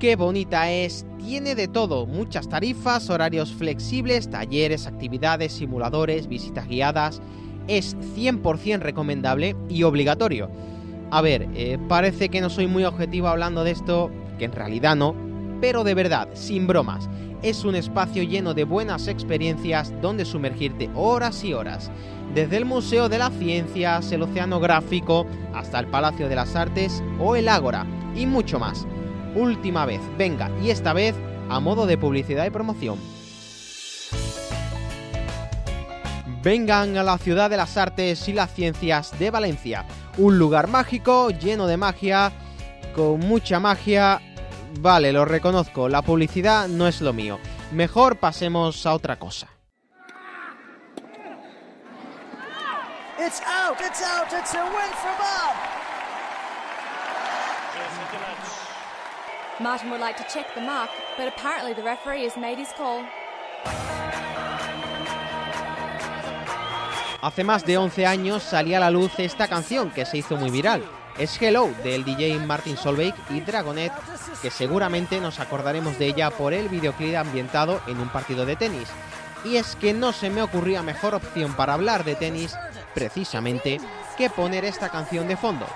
Qué 0.00 0.16
bonita 0.16 0.70
es, 0.70 1.04
tiene 1.18 1.54
de 1.54 1.68
todo, 1.68 2.06
muchas 2.06 2.48
tarifas, 2.48 3.10
horarios 3.10 3.52
flexibles, 3.52 4.30
talleres, 4.30 4.86
actividades, 4.86 5.52
simuladores, 5.52 6.28
visitas 6.28 6.66
guiadas. 6.66 7.20
Es 7.68 7.96
100% 8.16 8.78
recomendable 8.78 9.56
y 9.68 9.82
obligatorio. 9.82 10.50
A 11.10 11.20
ver, 11.20 11.48
eh, 11.54 11.78
parece 11.88 12.30
que 12.30 12.40
no 12.40 12.48
soy 12.48 12.66
muy 12.66 12.84
objetivo 12.84 13.28
hablando 13.28 13.62
de 13.62 13.72
esto, 13.72 14.10
que 14.38 14.46
en 14.46 14.52
realidad 14.52 14.96
no, 14.96 15.25
pero 15.60 15.84
de 15.84 15.94
verdad, 15.94 16.28
sin 16.34 16.66
bromas, 16.66 17.08
es 17.42 17.64
un 17.64 17.74
espacio 17.74 18.22
lleno 18.22 18.54
de 18.54 18.64
buenas 18.64 19.08
experiencias 19.08 19.92
donde 20.00 20.24
sumergirte 20.24 20.90
horas 20.94 21.44
y 21.44 21.52
horas. 21.52 21.90
Desde 22.34 22.56
el 22.56 22.64
Museo 22.64 23.08
de 23.08 23.18
las 23.18 23.32
Ciencias, 23.34 24.10
el 24.12 24.22
Oceanográfico, 24.22 25.26
hasta 25.54 25.78
el 25.78 25.86
Palacio 25.86 26.28
de 26.28 26.36
las 26.36 26.56
Artes 26.56 27.02
o 27.18 27.36
el 27.36 27.48
Ágora, 27.48 27.86
y 28.14 28.26
mucho 28.26 28.58
más 28.58 28.86
última 29.36 29.84
vez, 29.84 30.00
venga, 30.16 30.50
y 30.62 30.70
esta 30.70 30.92
vez 30.92 31.14
a 31.48 31.60
modo 31.60 31.86
de 31.86 31.98
publicidad 31.98 32.46
y 32.46 32.50
promoción. 32.50 32.98
Vengan 36.42 36.96
a 36.96 37.02
la 37.02 37.18
ciudad 37.18 37.50
de 37.50 37.56
las 37.56 37.76
artes 37.76 38.28
y 38.28 38.32
las 38.32 38.52
ciencias 38.52 39.18
de 39.18 39.30
Valencia, 39.30 39.84
un 40.16 40.38
lugar 40.38 40.68
mágico, 40.68 41.30
lleno 41.30 41.66
de 41.66 41.76
magia, 41.76 42.32
con 42.94 43.20
mucha 43.20 43.58
magia. 43.60 44.20
Vale, 44.80 45.12
lo 45.12 45.24
reconozco, 45.24 45.88
la 45.88 46.02
publicidad 46.02 46.68
no 46.68 46.86
es 46.86 47.00
lo 47.00 47.12
mío. 47.12 47.38
Mejor 47.72 48.16
pasemos 48.16 48.84
a 48.86 48.94
otra 48.94 49.18
cosa. 49.18 49.48
It's 53.18 53.40
out, 53.42 53.80
it's 53.80 54.02
out, 54.02 54.32
it's 54.32 54.54
a 54.54 54.64
win 54.64 54.92
for 55.02 55.10
Bob. 55.18 55.56
Martin 59.58 59.90
would 59.90 60.00
like 60.00 60.16
to 60.18 60.24
check 60.24 60.54
the 60.54 60.60
mark, 60.60 60.90
but 61.16 61.26
apparently 61.28 61.72
the 61.72 61.82
referee 61.82 62.24
has 62.24 62.36
made 62.36 62.58
his 62.58 62.68
call. 62.76 63.02
Hace 67.22 67.42
más 67.42 67.64
de 67.64 67.78
11 67.78 68.06
años 68.06 68.42
salía 68.42 68.76
a 68.76 68.80
la 68.80 68.90
luz 68.90 69.18
esta 69.18 69.48
canción 69.48 69.90
que 69.90 70.04
se 70.04 70.18
hizo 70.18 70.36
muy 70.36 70.50
viral. 70.50 70.84
Es 71.18 71.40
Hello 71.40 71.70
del 71.82 72.04
DJ 72.04 72.38
Martin 72.40 72.76
Solveig 72.76 73.14
y 73.30 73.40
Dragonet, 73.40 73.92
que 74.42 74.50
seguramente 74.50 75.18
nos 75.18 75.40
acordaremos 75.40 75.98
de 75.98 76.08
ella 76.08 76.30
por 76.30 76.52
el 76.52 76.68
videoclip 76.68 77.16
ambientado 77.16 77.80
en 77.86 78.00
un 78.00 78.10
partido 78.10 78.44
de 78.44 78.56
tenis. 78.56 78.88
Y 79.42 79.56
es 79.56 79.76
que 79.76 79.94
no 79.94 80.12
se 80.12 80.28
me 80.28 80.42
ocurría 80.42 80.82
mejor 80.82 81.14
opción 81.14 81.54
para 81.54 81.72
hablar 81.72 82.04
de 82.04 82.16
tenis, 82.16 82.54
precisamente, 82.94 83.80
que 84.18 84.28
poner 84.28 84.66
esta 84.66 84.90
canción 84.90 85.26
de 85.26 85.38
fondo. 85.38 85.66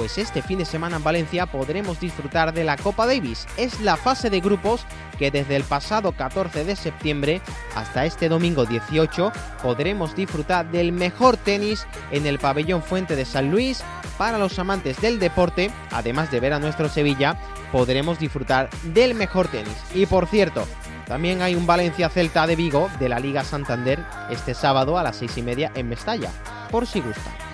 Pues 0.00 0.16
este 0.16 0.40
fin 0.40 0.56
de 0.56 0.64
semana 0.64 0.96
en 0.96 1.04
Valencia 1.04 1.44
podremos 1.44 2.00
disfrutar 2.00 2.54
de 2.54 2.64
la 2.64 2.78
Copa 2.78 3.06
Davis. 3.06 3.46
Es 3.58 3.82
la 3.82 3.98
fase 3.98 4.30
de 4.30 4.40
grupos 4.40 4.86
que 5.18 5.30
desde 5.30 5.56
el 5.56 5.62
pasado 5.62 6.12
14 6.12 6.64
de 6.64 6.74
septiembre 6.74 7.42
hasta 7.76 8.06
este 8.06 8.30
domingo 8.30 8.64
18 8.64 9.30
podremos 9.62 10.16
disfrutar 10.16 10.70
del 10.70 10.92
mejor 10.92 11.36
tenis 11.36 11.86
en 12.12 12.24
el 12.24 12.38
pabellón 12.38 12.82
Fuente 12.82 13.14
de 13.14 13.26
San 13.26 13.50
Luis. 13.50 13.84
Para 14.16 14.38
los 14.38 14.58
amantes 14.58 14.98
del 15.02 15.18
deporte, 15.18 15.70
además 15.90 16.30
de 16.30 16.40
ver 16.40 16.54
a 16.54 16.58
nuestro 16.58 16.88
Sevilla, 16.88 17.38
podremos 17.70 18.18
disfrutar 18.18 18.70
del 18.94 19.14
mejor 19.14 19.48
tenis. 19.48 19.76
Y 19.94 20.06
por 20.06 20.26
cierto, 20.26 20.66
también 21.06 21.42
hay 21.42 21.54
un 21.54 21.66
Valencia 21.66 22.08
Celta 22.08 22.46
de 22.46 22.56
Vigo 22.56 22.88
de 22.98 23.10
la 23.10 23.20
Liga 23.20 23.44
Santander 23.44 24.02
este 24.30 24.54
sábado 24.54 24.96
a 24.96 25.02
las 25.02 25.16
6 25.16 25.36
y 25.36 25.42
media 25.42 25.70
en 25.74 25.90
Mestalla, 25.90 26.30
por 26.70 26.86
si 26.86 27.02
gusta. 27.02 27.49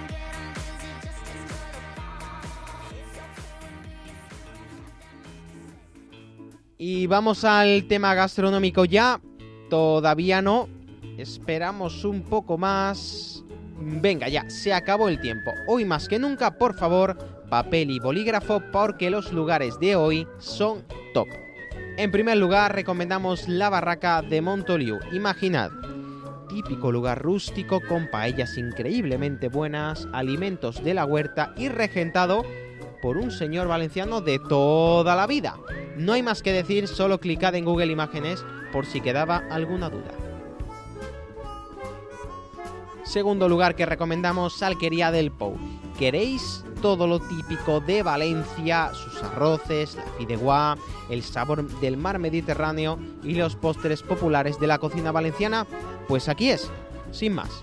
Y 6.78 7.06
vamos 7.06 7.44
al 7.44 7.86
tema 7.88 8.14
gastronómico 8.14 8.84
ya. 8.84 9.20
Todavía 9.70 10.42
no. 10.42 10.68
Esperamos 11.16 12.04
un 12.04 12.22
poco 12.22 12.58
más. 12.58 13.44
Venga, 13.78 14.28
ya, 14.28 14.48
se 14.50 14.74
acabó 14.74 15.08
el 15.08 15.20
tiempo. 15.20 15.52
Hoy 15.68 15.84
más 15.86 16.06
que 16.08 16.18
nunca, 16.18 16.58
por 16.58 16.74
favor, 16.74 17.16
papel 17.48 17.90
y 17.90 17.98
bolígrafo 17.98 18.62
porque 18.72 19.08
los 19.08 19.32
lugares 19.32 19.78
de 19.80 19.96
hoy 19.96 20.26
son 20.38 20.84
top. 21.14 21.28
En 21.96 22.10
primer 22.10 22.36
lugar, 22.36 22.74
recomendamos 22.74 23.48
la 23.48 23.70
barraca 23.70 24.20
de 24.20 24.42
Montoliu. 24.42 24.98
Imaginad, 25.12 25.70
típico 26.48 26.92
lugar 26.92 27.22
rústico 27.22 27.80
con 27.80 28.10
paellas 28.10 28.58
increíblemente 28.58 29.48
buenas, 29.48 30.06
alimentos 30.12 30.84
de 30.84 30.92
la 30.92 31.06
huerta 31.06 31.54
y 31.56 31.68
regentado 31.68 32.44
por 33.06 33.18
un 33.18 33.30
señor 33.30 33.68
valenciano 33.68 34.20
de 34.20 34.40
toda 34.40 35.14
la 35.14 35.28
vida. 35.28 35.60
No 35.96 36.14
hay 36.14 36.24
más 36.24 36.42
que 36.42 36.50
decir, 36.50 36.88
solo 36.88 37.20
clicad 37.20 37.54
en 37.54 37.64
Google 37.64 37.92
Imágenes 37.92 38.44
por 38.72 38.84
si 38.84 39.00
quedaba 39.00 39.44
alguna 39.48 39.88
duda. 39.88 40.10
Segundo 43.04 43.48
lugar 43.48 43.76
que 43.76 43.86
recomendamos, 43.86 44.58
Salquería 44.58 45.12
del 45.12 45.30
Pou. 45.30 45.56
¿Queréis 45.96 46.64
todo 46.82 47.06
lo 47.06 47.20
típico 47.20 47.78
de 47.78 48.02
Valencia, 48.02 48.90
sus 48.92 49.22
arroces, 49.22 49.94
la 49.94 50.02
fideuá, 50.18 50.76
el 51.08 51.22
sabor 51.22 51.64
del 51.78 51.96
mar 51.96 52.18
Mediterráneo 52.18 52.98
y 53.22 53.34
los 53.34 53.54
postres 53.54 54.02
populares 54.02 54.58
de 54.58 54.66
la 54.66 54.78
cocina 54.78 55.12
valenciana? 55.12 55.64
Pues 56.08 56.28
aquí 56.28 56.50
es, 56.50 56.68
sin 57.12 57.34
más. 57.34 57.62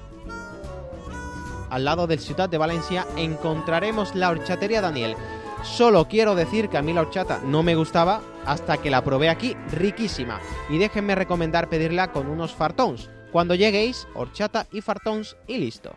Al 1.73 1.86
lado 1.86 2.05
del 2.05 2.19
Ciudad 2.19 2.49
de 2.49 2.59
Valencia 2.59 3.07
encontraremos 3.17 4.13
la 4.13 4.29
horchatería 4.29 4.79
Daniel, 4.79 5.15
Solo 5.63 6.09
quiero 6.09 6.36
decir 6.36 6.69
que 6.69 6.77
a 6.77 6.81
mí 6.81 6.93
la 6.93 7.01
horchata 7.01 7.39
no 7.43 7.63
me 7.63 7.73
gustaba 7.73 8.21
hasta 8.45 8.77
que 8.77 8.91
la 8.91 9.03
probé 9.03 9.29
aquí, 9.29 9.55
riquísima. 9.71 10.39
Y 10.69 10.77
déjenme 10.77 11.15
recomendar 11.15 11.69
pedirla 11.69 12.12
con 12.12 12.27
unos 12.27 12.53
fartons. 12.53 13.09
Cuando 13.31 13.55
lleguéis, 13.55 14.05
horchata 14.13 14.67
y 14.71 14.81
fartons 14.81 15.38
y 15.47 15.57
listo. 15.57 15.95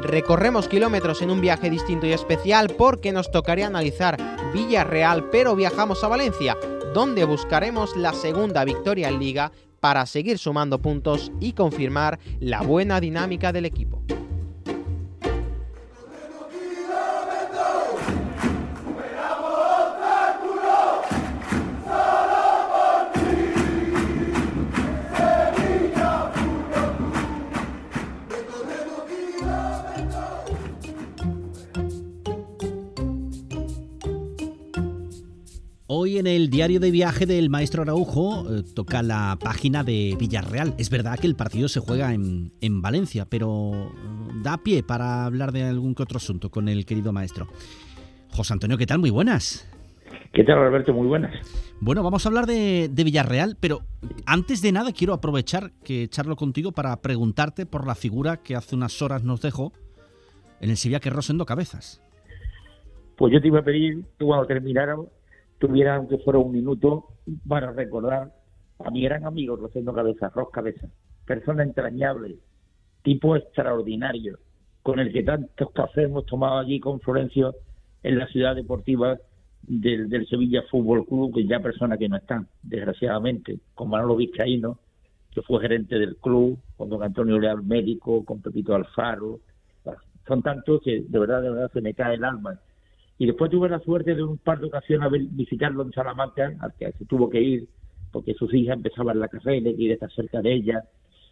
Recorremos 0.00 0.68
kilómetros 0.68 1.22
en 1.22 1.30
un 1.30 1.40
viaje 1.40 1.68
distinto 1.68 2.06
y 2.06 2.12
especial 2.12 2.70
porque 2.70 3.12
nos 3.12 3.30
tocaría 3.30 3.66
analizar 3.66 4.16
Villarreal, 4.54 5.28
pero 5.30 5.56
viajamos 5.56 6.04
a 6.04 6.08
Valencia, 6.08 6.56
donde 6.94 7.24
buscaremos 7.24 7.96
la 7.96 8.14
segunda 8.14 8.64
victoria 8.64 9.08
en 9.08 9.18
liga 9.18 9.50
para 9.84 10.06
seguir 10.06 10.38
sumando 10.38 10.80
puntos 10.80 11.30
y 11.40 11.52
confirmar 11.52 12.18
la 12.40 12.62
buena 12.62 13.00
dinámica 13.00 13.52
del 13.52 13.66
equipo. 13.66 14.02
Hoy 36.04 36.18
en 36.18 36.26
el 36.26 36.50
diario 36.50 36.80
de 36.80 36.90
viaje 36.90 37.24
del 37.24 37.48
maestro 37.48 37.80
Araujo 37.80 38.42
eh, 38.42 38.62
toca 38.74 39.02
la 39.02 39.38
página 39.42 39.82
de 39.84 40.14
Villarreal. 40.20 40.74
Es 40.76 40.90
verdad 40.90 41.18
que 41.18 41.26
el 41.26 41.34
partido 41.34 41.66
se 41.66 41.80
juega 41.80 42.12
en, 42.12 42.82
Valencia, 42.82 43.24
pero 43.24 43.72
eh, 43.72 43.88
da 44.42 44.58
pie 44.58 44.82
para 44.82 45.24
hablar 45.24 45.50
de 45.50 45.62
algún 45.62 45.94
que 45.94 46.02
otro 46.02 46.18
asunto 46.18 46.50
con 46.50 46.68
el 46.68 46.84
querido 46.84 47.10
maestro. 47.14 47.46
José 48.32 48.52
Antonio, 48.52 48.76
¿qué 48.76 48.84
tal? 48.84 48.98
Muy 48.98 49.08
buenas. 49.08 49.66
¿Qué 50.34 50.44
tal, 50.44 50.58
Alberto? 50.58 50.92
Muy 50.92 51.06
buenas. 51.06 51.32
Bueno, 51.80 52.02
vamos 52.02 52.26
a 52.26 52.28
hablar 52.28 52.44
de, 52.44 52.90
de, 52.92 53.04
Villarreal, 53.04 53.56
pero 53.58 53.80
antes 54.26 54.60
de 54.60 54.72
nada 54.72 54.92
quiero 54.92 55.14
aprovechar 55.14 55.72
que 55.84 56.06
charlo 56.08 56.36
contigo 56.36 56.72
para 56.72 56.94
preguntarte 57.00 57.64
por 57.64 57.86
la 57.86 57.94
figura 57.94 58.42
que 58.42 58.56
hace 58.56 58.76
unas 58.76 59.00
horas 59.00 59.24
nos 59.24 59.40
dejó 59.40 59.72
en 60.60 60.68
el 60.68 60.76
Sevilla 60.76 61.00
que 61.00 61.08
Rosendo 61.08 61.46
Cabezas. 61.46 62.02
Pues 63.16 63.32
yo 63.32 63.40
te 63.40 63.46
iba 63.46 63.60
a 63.60 63.64
pedir 63.64 64.04
que 64.18 64.24
cuando 64.26 64.46
termináramos 64.46 65.06
tuviera, 65.58 65.96
aunque 65.96 66.18
fuera 66.18 66.38
un 66.38 66.52
minuto, 66.52 67.08
para 67.46 67.72
recordar 67.72 68.32
a 68.78 68.90
mi 68.90 69.02
gran 69.02 69.24
amigo 69.24 69.56
Rosendo 69.56 69.92
Cabeza, 69.92 70.30
Ros 70.30 70.50
Cabeza, 70.50 70.88
persona 71.26 71.62
entrañable, 71.62 72.36
tipo 73.02 73.36
extraordinario, 73.36 74.38
con 74.82 74.98
el 74.98 75.12
que 75.12 75.22
tantos 75.22 75.70
cafés 75.72 76.04
hemos 76.04 76.26
tomado 76.26 76.58
allí 76.58 76.80
con 76.80 77.00
Florencio 77.00 77.54
en 78.02 78.18
la 78.18 78.26
ciudad 78.26 78.54
deportiva 78.54 79.18
del, 79.62 80.26
Sevilla 80.28 80.62
Fútbol 80.70 81.06
Club, 81.06 81.34
que 81.34 81.46
ya 81.46 81.60
personas 81.60 81.98
que 81.98 82.08
no 82.08 82.16
están, 82.16 82.46
desgraciadamente, 82.62 83.58
con 83.74 83.88
Manolo 83.88 84.16
Vizcaíno, 84.16 84.78
que 85.32 85.42
fue 85.42 85.60
gerente 85.60 85.98
del 85.98 86.16
club, 86.16 86.58
con 86.76 86.90
don 86.90 87.02
Antonio 87.02 87.38
Leal 87.38 87.62
Médico, 87.62 88.24
con 88.24 88.40
Pepito 88.40 88.74
Alfaro, 88.74 89.40
son 90.26 90.42
tantos 90.42 90.80
que 90.82 91.04
de 91.06 91.18
verdad, 91.18 91.42
de 91.42 91.50
verdad 91.50 91.70
se 91.72 91.80
me 91.80 91.94
cae 91.94 92.14
el 92.14 92.24
alma 92.24 92.58
y 93.18 93.26
después 93.26 93.50
tuve 93.50 93.68
la 93.68 93.80
suerte 93.80 94.14
de 94.14 94.22
un 94.22 94.38
par 94.38 94.60
de 94.60 94.66
ocasiones 94.66 95.08
visitarlo 95.36 95.82
en 95.82 95.92
Salamanca, 95.92 96.52
al 96.60 96.74
que 96.74 96.92
se 96.92 97.04
tuvo 97.04 97.30
que 97.30 97.40
ir, 97.40 97.68
porque 98.10 98.34
sus 98.34 98.52
hijas 98.54 98.76
empezaban 98.76 99.20
la 99.20 99.28
carrera 99.28 99.70
y 99.70 99.76
quería 99.76 99.94
estar 99.94 100.12
cerca 100.12 100.40
de 100.40 100.52
ella, 100.52 100.84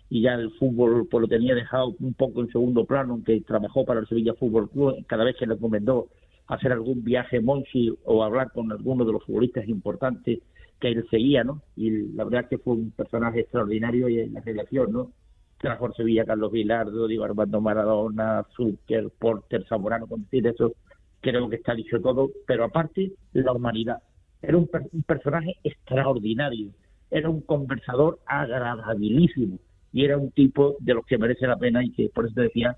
y 0.09 0.23
ya 0.23 0.35
el 0.35 0.51
fútbol 0.53 1.09
pues 1.11 1.23
lo 1.23 1.29
tenía 1.29 1.55
dejado 1.55 1.95
un 1.99 2.14
poco 2.14 2.42
en 2.42 2.49
segundo 2.49 2.85
plano, 2.85 3.14
aunque 3.14 3.40
trabajó 3.40 3.85
para 3.85 4.01
el 4.01 4.07
Sevilla 4.07 4.35
Fútbol 4.35 4.68
Club, 4.71 5.07
cada 5.07 5.25
vez 5.25 5.37
se 5.38 5.47
le 5.47 5.55
recomendó 5.55 6.09
hacer 6.49 6.73
algún 6.73 7.03
viaje 7.03 7.40
Monchi 7.40 7.92
o 8.05 8.23
hablar 8.23 8.53
con 8.53 8.71
alguno 8.71 9.05
de 9.05 9.12
los 9.12 9.25
futbolistas 9.25 9.66
importantes 9.68 10.40
que 10.81 10.88
él 10.88 11.07
seguía, 11.11 11.45
¿no? 11.45 11.62
Y 11.77 12.12
la 12.12 12.25
verdad 12.25 12.42
es 12.42 12.49
que 12.49 12.59
fue 12.59 12.75
un 12.75 12.90
personaje 12.90 13.40
extraordinario 13.40 14.09
y 14.09 14.21
en 14.21 14.35
la 14.35 14.40
relación, 14.40 14.92
¿no? 14.92 15.12
Trajo 15.59 15.92
Sevilla 15.92 16.25
Carlos 16.25 16.51
Vilardo, 16.51 17.07
Diego 17.07 17.25
Armando 17.25 17.61
Maradona, 17.61 18.45
Zucker, 18.57 19.09
Porter, 19.18 19.64
Zamorano, 19.68 20.09
con 20.09 20.25
decir 20.25 20.47
eso, 20.47 20.75
creo 21.22 21.48
que 21.48 21.56
está 21.56 21.74
dicho 21.74 22.00
todo, 22.00 22.30
pero 22.46 22.64
aparte, 22.64 23.12
la 23.32 23.52
humanidad. 23.52 24.02
Era 24.42 24.58
un, 24.58 24.68
personaje 25.06 25.54
extraordinario, 25.62 26.72
era 27.11 27.30
un 27.30 27.40
conversador 27.42 28.18
agradabilísimo 28.26 29.58
y 29.92 30.04
era 30.04 30.18
un 30.18 30.32
tipo 30.32 30.76
de 30.80 30.94
los 30.94 31.06
que 31.06 31.16
merece 31.16 31.46
la 31.46 31.56
pena 31.56 31.85
y 31.85 31.92
que 31.92 32.11
por 32.12 32.26
eso 32.26 32.40
decía 32.40 32.76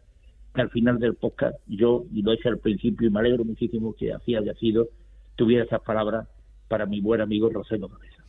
que 0.55 0.61
al 0.61 0.71
final 0.71 0.99
del 0.99 1.15
podcast 1.15 1.57
yo, 1.67 2.05
y 2.13 2.23
lo 2.23 2.33
dije 2.33 2.51
al 2.51 2.59
principio 2.59 3.09
y 3.09 3.11
me 3.11 3.21
alegro 3.21 3.45
muchísimo 3.45 3.95
que 3.95 4.13
así 4.13 4.37
haya 4.37 4.55
sido, 4.55 4.89
tuviera 5.37 5.65
esas 5.65 5.81
palabras 5.81 6.29
para 6.69 6.85
mi 6.85 7.01
buen 7.01 7.23
amigo 7.23 7.49
Rosendo 7.49 7.89
Cabeza. 7.89 8.23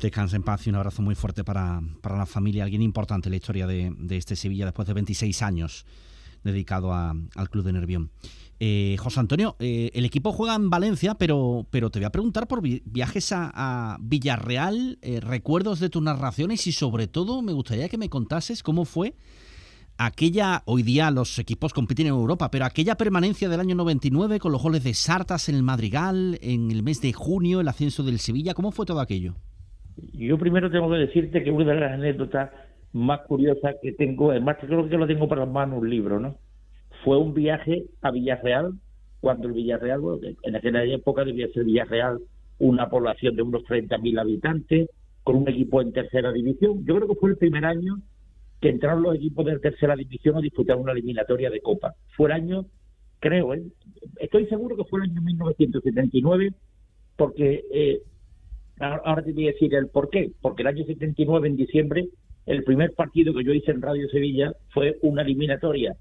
Descansa 0.00 0.36
en 0.36 0.42
paz 0.42 0.66
y 0.66 0.70
un 0.70 0.76
abrazo 0.76 1.02
muy 1.02 1.14
fuerte 1.14 1.44
para, 1.44 1.82
la 2.02 2.24
familia, 2.24 2.64
alguien 2.64 2.80
importante 2.80 3.28
en 3.28 3.32
la 3.32 3.36
historia 3.36 3.66
de, 3.66 3.92
este 4.10 4.34
Sevilla 4.34 4.64
después 4.64 4.88
de 4.88 4.94
26 4.94 5.42
años 5.42 5.84
dedicado 6.44 6.92
al 6.92 7.50
club 7.50 7.64
de 7.64 7.72
Nervión. 7.72 8.10
Eh, 8.62 8.96
José 8.98 9.20
Antonio, 9.20 9.56
eh, 9.58 9.90
el 9.94 10.04
equipo 10.04 10.32
juega 10.32 10.54
en 10.54 10.68
Valencia, 10.68 11.14
pero, 11.14 11.66
pero 11.70 11.90
te 11.90 11.98
voy 11.98 12.04
a 12.04 12.10
preguntar 12.10 12.46
por 12.46 12.60
viajes 12.62 13.32
a, 13.32 13.96
Villarreal, 14.00 14.98
eh, 15.00 15.20
recuerdos 15.20 15.80
de 15.80 15.88
tus 15.88 16.02
narraciones 16.02 16.66
y 16.66 16.72
sobre 16.72 17.06
todo 17.06 17.40
me 17.40 17.54
gustaría 17.54 17.88
que 17.88 17.96
me 17.96 18.10
contases 18.10 18.62
cómo 18.62 18.84
fue 18.84 19.14
aquella, 19.96 20.62
hoy 20.66 20.82
día 20.82 21.10
los 21.10 21.38
equipos 21.38 21.72
compiten 21.72 22.06
en 22.06 22.12
Europa, 22.12 22.50
pero 22.50 22.66
aquella 22.66 22.96
permanencia 22.96 23.48
del 23.48 23.60
año 23.60 23.74
99 23.76 24.38
con 24.38 24.52
los 24.52 24.62
goles 24.62 24.84
de 24.84 24.92
Sartas 24.92 25.48
en 25.48 25.54
el 25.54 25.62
Madrigal, 25.62 26.38
en 26.42 26.70
el 26.70 26.82
mes 26.82 27.00
de 27.00 27.14
junio, 27.14 27.60
el 27.60 27.68
ascenso 27.68 28.02
del 28.02 28.18
Sevilla, 28.18 28.52
¿cómo 28.52 28.72
fue 28.72 28.84
todo 28.84 29.00
aquello? 29.00 29.36
Yo 30.12 30.38
primero 30.38 30.70
tengo 30.70 30.90
que 30.90 30.98
decirte 30.98 31.42
que 31.42 31.50
una 31.50 31.72
de 31.72 31.80
las 31.80 31.92
anécdotas 31.92 32.50
más 32.92 33.20
curiosas 33.22 33.76
que 33.82 33.92
tengo, 33.92 34.30
además 34.30 34.56
creo 34.60 34.88
que 34.88 34.96
lo 34.96 35.06
tengo 35.06 35.28
para 35.28 35.44
las 35.44 35.52
manos 35.52 35.80
un 35.80 35.90
libro, 35.90 36.18
¿no? 36.18 36.36
Fue 37.04 37.16
un 37.16 37.34
viaje 37.34 37.84
a 38.02 38.10
Villarreal, 38.10 38.72
cuando 39.20 39.48
el 39.48 39.54
Villarreal, 39.54 40.00
en 40.42 40.56
aquella 40.56 40.82
época 40.84 41.24
debía 41.24 41.48
ser 41.48 41.64
Villarreal 41.64 42.18
una 42.58 42.90
población 42.90 43.36
de 43.36 43.42
unos 43.42 43.62
30.000 43.64 44.20
habitantes, 44.20 44.88
con 45.22 45.36
un 45.36 45.48
equipo 45.48 45.80
en 45.80 45.92
tercera 45.92 46.32
división. 46.32 46.84
Yo 46.84 46.96
creo 46.96 47.08
que 47.08 47.14
fue 47.14 47.30
el 47.30 47.36
primer 47.36 47.64
año 47.64 47.98
que 48.60 48.68
entraron 48.68 49.02
los 49.02 49.14
equipos 49.14 49.46
de 49.46 49.58
tercera 49.58 49.96
división 49.96 50.36
a 50.36 50.40
disputar 50.40 50.76
una 50.76 50.92
eliminatoria 50.92 51.50
de 51.50 51.60
Copa. 51.60 51.94
Fue 52.16 52.28
el 52.28 52.32
año, 52.32 52.66
creo, 53.18 53.54
¿eh? 53.54 53.62
estoy 54.18 54.46
seguro 54.46 54.76
que 54.76 54.84
fue 54.84 55.00
el 55.00 55.10
año 55.10 55.22
1979, 55.22 56.52
porque 57.16 57.64
eh, 57.72 58.02
ahora 58.78 59.22
te 59.22 59.32
voy 59.32 59.48
a 59.48 59.52
decir 59.52 59.74
el 59.74 59.88
por 59.88 60.10
qué. 60.10 60.32
Porque 60.40 60.62
el 60.62 60.68
año 60.68 60.84
79, 60.84 61.48
en 61.48 61.56
diciembre, 61.56 62.08
el 62.50 62.64
primer 62.64 62.94
partido 62.94 63.32
que 63.32 63.44
yo 63.44 63.52
hice 63.52 63.70
en 63.70 63.80
Radio 63.80 64.08
Sevilla 64.08 64.52
fue 64.70 64.98
una 65.02 65.22
eliminatoria. 65.22 65.94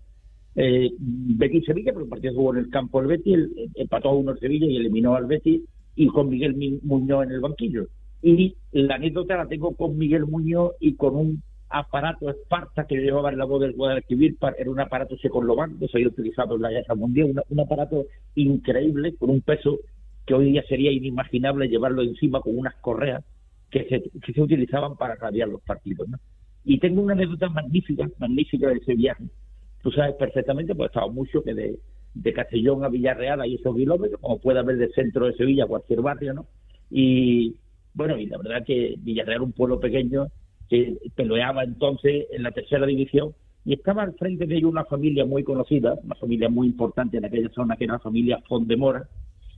Eh, 0.56 0.90
Betis-Sevilla, 0.98 1.94
pero 1.94 2.06
el 2.06 2.10
partido 2.10 2.34
jugó 2.34 2.54
en 2.54 2.62
el 2.62 2.70
campo 2.72 3.00
el 3.02 3.08
Betis, 3.08 3.38
empató 3.76 4.10
a 4.10 4.16
uno 4.16 4.32
el 4.32 4.40
Sevilla 4.40 4.66
y 4.66 4.78
eliminó 4.78 5.16
al 5.16 5.28
Betis, 5.28 5.62
y 5.96 6.08
con 6.08 6.28
Miguel 6.28 6.80
Muñoz 6.82 7.26
en 7.26 7.32
el 7.34 7.40
banquillo. 7.40 7.86
Y 8.24 8.56
la 8.72 8.96
anécdota 8.96 9.38
la 9.38 9.48
tengo 9.48 9.76
con 9.76 9.96
Miguel 9.96 10.26
Muñoz 10.26 10.72
y 10.80 10.96
con 10.96 11.16
un 11.16 11.44
aparato 11.70 12.32
Esparta 12.32 12.88
que 12.88 12.96
llevaba 12.96 13.30
en 13.30 13.38
la 13.38 13.46
voz 13.46 13.62
del 13.62 13.74
Guadalquivir, 13.74 14.38
era 14.58 14.72
un 14.72 14.80
aparato 14.80 15.18
Second 15.18 15.80
que 15.80 15.88
se 15.88 15.98
había 15.98 16.08
utilizado 16.08 16.56
en 16.56 16.64
la 16.64 16.72
guerra 16.72 16.96
mundial, 16.96 17.44
un 17.48 17.60
aparato 17.60 18.06
increíble, 18.34 19.14
con 19.20 19.30
un 19.30 19.42
peso 19.42 19.78
que 20.26 20.34
hoy 20.34 20.52
día 20.52 20.64
sería 20.68 20.92
inimaginable 20.92 21.70
llevarlo 21.70 22.02
encima 22.02 22.42
con 22.42 22.58
unas 22.58 22.74
correas 22.78 23.24
que 23.70 23.86
se, 23.86 24.02
que 24.20 24.34
se 24.34 24.42
utilizaban 24.42 24.98
para 24.98 25.16
radiar 25.16 25.48
los 25.48 25.62
partidos. 25.62 26.08
Y 26.64 26.80
tengo 26.80 27.02
una 27.02 27.14
anécdota 27.14 27.50
magnífica, 27.50 28.10
magnífica 28.18 28.68
de 28.70 28.78
ese 28.78 28.96
viaje. 28.96 29.24
Tú 29.82 29.92
sabes 29.92 30.16
perfectamente, 30.16 30.76
pues 30.76 30.90
estaba 30.90 31.10
mucho 31.10 31.42
que 31.42 31.54
de, 31.54 31.80
de 32.14 32.34
Castellón 32.34 32.84
a 32.84 32.90
Villarreal 32.90 33.42
hay 33.42 33.56
esos 33.56 33.76
kilómetros, 33.76 34.20
como 34.20 34.40
puede 34.40 34.60
haber 34.60 34.78
del 34.78 34.94
centro 34.94 35.26
de 35.26 35.34
Sevilla 35.34 35.68
cualquier 35.68 36.02
barrio, 36.02 36.34
¿no? 36.34 36.48
Y 36.92 37.56
bueno, 37.94 38.18
y 38.18 38.26
la 38.26 38.38
verdad 38.38 38.66
que 38.66 38.96
Villarreal, 39.00 39.42
un 39.42 39.52
pueblo 39.54 39.80
pequeño, 39.80 40.28
que 40.70 40.98
peleaba 41.16 41.64
entonces 41.64 42.28
en 42.32 42.44
la 42.44 42.52
tercera 42.52 42.86
división 42.86 43.34
y 43.66 43.74
estaba 43.74 44.04
al 44.04 44.14
frente 44.14 44.46
de 44.46 44.56
ellos 44.56 44.72
una 44.72 44.86
familia 44.86 45.26
muy 45.26 45.44
conocida, 45.44 45.96
una 46.04 46.16
familia 46.16 46.50
muy 46.50 46.68
importante 46.68 47.18
en 47.18 47.26
aquella 47.26 47.50
zona 47.50 47.76
que 47.76 47.86
era 47.86 47.94
la 47.94 48.00
familia 48.00 48.42
Fondemora, 48.48 49.08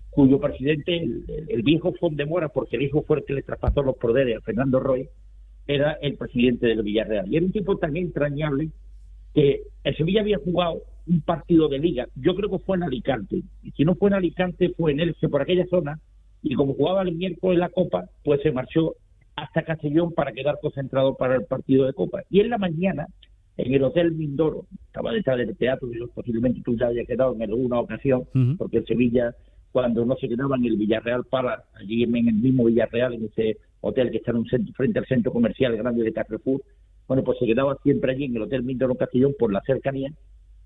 cuyo 0.09 0.39
presidente, 0.39 0.97
el, 0.97 1.63
viejo 1.63 1.93
Fondemora, 1.93 2.49
porque 2.49 2.77
el 2.77 2.83
hijo 2.83 3.03
fue 3.03 3.19
el 3.19 3.25
que 3.25 3.33
le 3.33 3.43
traspasó 3.43 3.81
los 3.81 3.95
poderes 3.95 4.37
a 4.37 4.41
Fernando 4.41 4.79
Roy, 4.79 5.07
era 5.67 5.93
el 6.01 6.15
presidente 6.15 6.67
del 6.67 6.83
Villarreal. 6.83 7.31
Y 7.31 7.37
era 7.37 7.45
un 7.45 7.51
tipo 7.51 7.77
tan 7.77 7.95
entrañable 7.95 8.69
que 9.33 9.61
el 9.83 9.95
Sevilla 9.95 10.21
había 10.21 10.37
jugado 10.37 10.81
un 11.07 11.21
partido 11.21 11.67
de 11.67 11.79
liga, 11.79 12.07
yo 12.15 12.35
creo 12.35 12.49
que 12.49 12.59
fue 12.59 12.77
en 12.77 12.83
Alicante, 12.83 13.41
y 13.63 13.71
si 13.71 13.83
no 13.83 13.95
fue 13.95 14.09
en 14.09 14.15
Alicante 14.15 14.73
fue 14.77 14.91
en 14.91 14.99
Elche, 14.99 15.29
por 15.29 15.41
aquella 15.41 15.65
zona, 15.67 15.99
y 16.43 16.55
como 16.55 16.73
jugaba 16.73 17.01
el 17.01 17.13
miércoles 17.13 17.59
la 17.59 17.69
Copa, 17.69 18.05
pues 18.23 18.41
se 18.41 18.51
marchó 18.51 18.95
hasta 19.35 19.63
Castellón 19.63 20.13
para 20.13 20.31
quedar 20.31 20.59
concentrado 20.61 21.15
para 21.15 21.35
el 21.35 21.45
partido 21.45 21.85
de 21.85 21.93
Copa. 21.93 22.21
Y 22.29 22.41
en 22.41 22.49
la 22.49 22.57
mañana, 22.57 23.07
en 23.57 23.73
el 23.73 23.83
Hotel 23.83 24.11
Mindoro, 24.11 24.65
estaba 24.87 25.11
detrás 25.11 25.37
del 25.37 25.55
teatro, 25.57 25.89
y 25.91 25.99
posiblemente 26.13 26.61
tú 26.63 26.75
ya 26.77 26.87
hayas 26.87 27.07
quedado 27.07 27.33
en 27.35 27.43
alguna 27.43 27.79
ocasión, 27.79 28.25
porque 28.57 28.77
en 28.77 28.85
Sevilla, 28.85 29.35
cuando 29.71 30.05
no 30.05 30.15
se 30.17 30.29
quedaba 30.29 30.55
en 30.55 30.65
el 30.65 30.77
Villarreal 30.77 31.23
para, 31.25 31.63
allí 31.75 32.03
en 32.03 32.15
el 32.15 32.35
mismo 32.35 32.65
Villarreal, 32.65 33.13
en 33.13 33.25
ese 33.25 33.57
hotel 33.81 34.11
que 34.11 34.17
está 34.17 34.31
en 34.31 34.37
un 34.37 34.45
centro, 34.45 34.73
frente 34.73 34.99
al 34.99 35.05
centro 35.05 35.31
comercial 35.31 35.75
grande 35.75 36.03
de 36.03 36.13
Carrefour, 36.13 36.61
bueno, 37.07 37.23
pues 37.23 37.39
se 37.39 37.45
quedaba 37.45 37.77
siempre 37.83 38.13
allí 38.13 38.25
en 38.25 38.35
el 38.37 38.43
Hotel 38.43 38.63
Mindoro 38.63 38.95
Castellón 38.95 39.35
por 39.37 39.51
la 39.51 39.61
cercanía. 39.61 40.13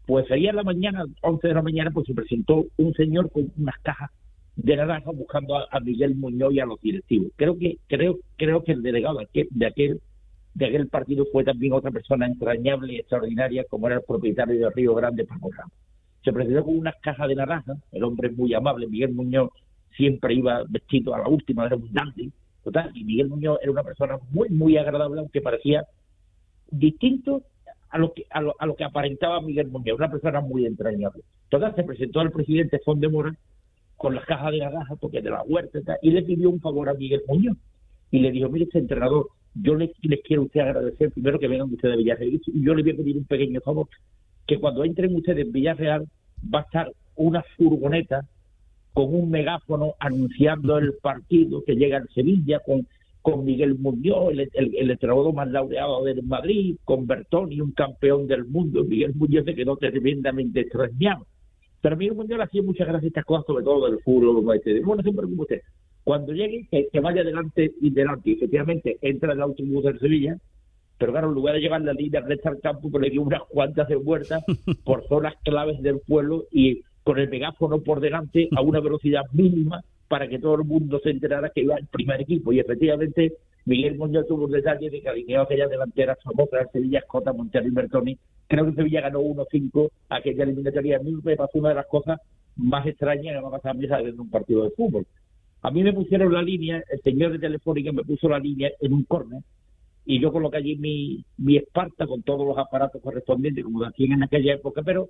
Pues 0.06 0.30
ahí 0.30 0.45
en 0.45 0.56
la 0.56 0.63
mañana, 0.63 1.04
11 1.21 1.47
de 1.47 1.54
la 1.54 1.63
mañana, 1.63 1.91
pues 1.91 2.06
se 2.06 2.13
presentó 2.13 2.65
un 2.78 2.93
señor 2.93 3.32
con 3.32 3.51
unas 3.58 3.80
cajas 3.80 4.12
de 4.56 4.75
naranja 4.75 5.12
buscando 5.12 5.56
a, 5.58 5.80
Miguel 5.80 6.15
Muñoz 6.15 6.54
y 6.54 6.60
a 6.60 6.65
los 6.65 6.80
directivos. 6.82 7.32
Creo 7.36 7.58
que 7.58 7.78
creo 7.88 8.19
creo 8.38 8.63
que 8.63 8.73
el 8.73 8.84
delegado 8.84 9.17
de 9.17 9.65
aquel 9.65 10.01
de 10.54 10.65
aquel 10.65 10.88
partido 10.88 11.25
fue 11.32 11.43
también 11.43 11.73
otra 11.73 11.91
persona 11.91 12.28
entrañable 12.28 12.93
y 12.93 12.97
extraordinaria 12.97 13.65
como 13.65 13.88
era 13.88 13.97
el 13.97 14.04
propietario 14.04 14.58
de 14.58 14.69
Río 14.69 14.95
Grande 14.95 15.25
Paco 15.25 15.51
Ramos. 15.51 15.73
Se 16.23 16.32
presentó 16.32 16.63
con 16.63 16.78
unas 16.78 16.95
cajas 17.01 17.28
de 17.28 17.36
naranja, 17.36 17.73
el 17.91 18.04
hombre 18.04 18.30
es 18.30 18.38
muy 18.38 18.54
amable, 18.54 18.88
Miguel 18.88 19.13
Muñoz 19.13 19.49
siempre 19.95 20.34
iba 20.34 20.63
vestido 20.69 21.13
a 21.13 21.19
la 21.19 21.28
última, 21.28 21.65
era 21.65 21.75
un 21.75 21.91
dandy, 21.91 22.32
total, 22.65 22.91
y 22.93 23.06
Miguel 23.06 23.30
Muñoz 23.30 23.60
era 23.62 23.71
una 23.71 23.84
persona 23.84 24.17
muy 24.32 24.49
muy 24.49 24.78
agradable, 24.78 25.21
aunque 25.21 25.41
parecía 25.41 25.86
distinto 26.69 27.43
a 27.89 27.97
lo 27.97 28.12
que 28.12 28.25
a 28.30 28.41
lo, 28.41 28.56
a 28.60 28.65
lo 28.65 28.75
que 28.75 28.84
aparentaba 28.84 29.39
Miguel 29.39 29.67
Muñoz, 29.67 29.97
una 29.97 30.12
persona 30.12 30.41
muy 30.41 30.65
entrañable. 30.65 31.23
Total, 31.49 31.73
se 31.75 31.84
presentó 31.84 32.19
al 32.19 32.32
presidente 32.32 32.80
Fondemora 32.80 33.34
con 33.95 34.15
las 34.15 34.25
cajas 34.25 34.51
de 34.51 34.60
naranja, 34.60 34.95
porque 34.95 35.21
de 35.21 35.30
la 35.30 35.43
huerta, 35.43 35.80
y, 36.01 36.12
le 36.12 36.23
pidió 36.23 36.49
un 36.49 36.60
favor 36.60 36.89
a 36.89 36.93
Miguel 36.93 37.21
Muñoz. 37.28 37.58
Y 38.12 38.19
le 38.19 38.32
dijo, 38.32 38.49
mire, 38.49 38.65
este 38.65 38.80
entrenador, 38.80 39.30
yo 39.54 39.75
les, 39.75 39.91
quiero 40.23 40.41
a 40.41 40.45
usted 40.45 40.60
agradecer 40.60 41.12
primero 41.12 41.39
que 41.39 41.47
vengan 41.47 41.71
ustedes 41.71 41.95
de 41.95 42.04
Villarreal, 42.04 42.41
y 42.45 42.63
yo 42.63 42.73
le 42.73 42.84
voy 42.84 42.91
a 42.91 42.97
pedir 42.97 43.17
un 43.17 43.25
pequeño 43.25 43.62
favor, 43.62 43.88
que 44.45 44.60
cuando 44.60 44.84
entren 44.84 45.15
ustedes 45.15 45.45
en 45.45 45.51
Villarreal 45.51 46.08
va 46.54 46.60
a 46.60 46.63
estar 46.63 46.91
una 47.15 47.43
furgoneta 47.56 48.28
con 48.95 49.13
un 49.13 49.29
megáfono 49.29 49.95
anunciando 49.99 50.77
el 50.77 50.93
partido 50.93 51.62
que 51.65 51.75
llega 51.75 51.97
en 51.97 52.08
Sevilla 52.15 52.62
con, 52.65 52.88
con 53.21 53.43
Miguel 53.43 53.75
Muñoz, 53.75 54.31
el, 54.31 54.49
el, 54.53 54.89
entrenador 54.89 55.34
más 55.34 55.49
laureado 55.49 56.05
del 56.05 56.23
Madrid, 56.23 56.77
con 56.86 57.05
Bertoni, 57.05 57.60
un 57.60 57.73
campeón 57.73 58.25
del 58.25 58.45
mundo. 58.45 58.86
Miguel 58.86 59.13
Muñoz 59.13 59.43
se 59.43 59.53
quedó 59.53 59.75
tremendamente 59.75 60.62
extrañado. 60.62 61.27
Pero 61.81 61.97
Miguel 61.97 62.15
Muñoz 62.15 62.39
hacía 62.39 62.63
muchas 62.63 62.88
gracias 62.88 63.10
estas 63.10 63.25
cosas, 63.25 63.45
sobre 63.45 63.65
todo 63.65 63.86
del 63.86 63.99
fútbol. 63.99 64.45
Bueno, 64.86 65.03
siempre 65.03 65.25
como 65.25 65.41
usted. 65.41 65.60
Cuando 66.05 66.31
llegue, 66.31 66.65
que, 66.71 66.99
vaya 67.01 67.19
adelante 67.19 67.73
y 67.81 67.89
delante. 67.89 68.31
Efectivamente, 68.31 68.97
entra 69.01 69.34
el 69.34 69.41
autobús 69.41 69.84
de 69.84 69.99
Sevilla, 69.99 70.38
pero 70.97 71.12
claro, 71.12 71.27
en 71.27 71.36
lugar 71.36 71.55
de 71.55 71.60
llevar 71.60 71.81
la 71.81 71.91
línea 71.91 72.21
recta 72.21 72.47
al 72.47 72.62
campo, 72.62 72.89
pues 72.89 73.03
le 73.03 73.10
dio 73.10 73.23
unas 73.23 73.41
cuantas 73.49 73.89
de 73.89 73.97
vueltas 73.97 74.41
por 74.86 75.05
zonas 75.10 75.34
claves 75.43 75.81
del 75.81 75.99
pueblo 75.99 76.45
y 76.49 76.81
con 77.06 77.20
el 77.20 77.30
megáfono 77.30 77.82
por 77.82 78.00
delante 78.00 78.50
a 78.58 78.62
una 78.62 78.80
velocidad 78.80 79.22
mínima 79.32 79.84
para 80.08 80.28
que 80.28 80.39
todo 80.39 80.56
el 80.56 80.63
mundo 80.63 81.00
se 81.04 81.12
enterara 81.12 81.52
que 81.52 81.62
iba 81.62 81.76
el 81.76 81.86
primer 81.86 82.20
equipo. 82.22 82.52
Y 82.52 82.60
efectivamente, 82.60 83.34
Miguel 83.65 83.96
Muñoz 83.96 84.28
tuvo 84.28 84.46
un 84.46 84.52
detalle 84.52 84.89
de 84.89 85.02
que 85.02 85.10
alineó 85.10 85.44
aquella 85.44 85.68
delantera 85.68 86.18
famosa 86.24 86.58
de 86.58 86.65
Sevilla, 86.74 87.00
Escota, 87.00 87.32
Montero 87.32 87.68
y 87.68 87.70
Bertoni. 87.70 88.18
Creo 88.48 88.65
que 88.65 88.74
Sevilla 88.74 89.02
ganó 89.02 89.22
1-5 89.22 89.91
aquella 90.10 90.44
eliminatoria. 90.46 90.98
A 90.98 91.00
mí 91.00 91.13
me 91.24 91.36
pasó 91.36 91.60
una 91.60 91.70
de 91.70 91.76
las 91.76 91.86
cosas 91.86 92.20
más 92.56 92.88
extrañas 92.88 93.36
que 93.36 93.41
me 93.41 93.48
ha 93.48 93.52
pasado 93.52 93.70
a 93.70 93.74
mí 93.76 94.10
en 94.10 94.20
un 94.20 94.30
partido 94.32 94.63
de 94.63 94.72
fútbol. 94.72 95.06
A 95.62 95.70
mí 95.70 95.84
me 95.84 95.94
pusieron 95.94 96.34
la 96.34 96.41
línea, 96.41 96.84
el 96.89 97.02
señor 97.02 97.34
de 97.34 97.39
Telefónica 97.39 97.91
me 97.91 98.04
puso 98.04 98.28
la 98.30 98.39
línea 98.39 98.72
en 98.82 98.94
un 98.94 99.04
córner 99.04 99.44
y 100.06 100.20
yo 100.20 100.32
coloqué 100.32 100.58
allí 100.58 100.76
mi, 100.76 101.24
mi 101.38 101.58
Esparta 101.58 102.08
con 102.08 102.24
todos 102.24 102.48
los 102.48 102.58
aparatos 102.58 103.02
correspondientes, 103.02 103.63
como 103.63 103.84
hacían 103.84 104.13
en 104.13 104.24
aquella 104.24 104.54
época, 104.56 104.82
pero 104.84 105.10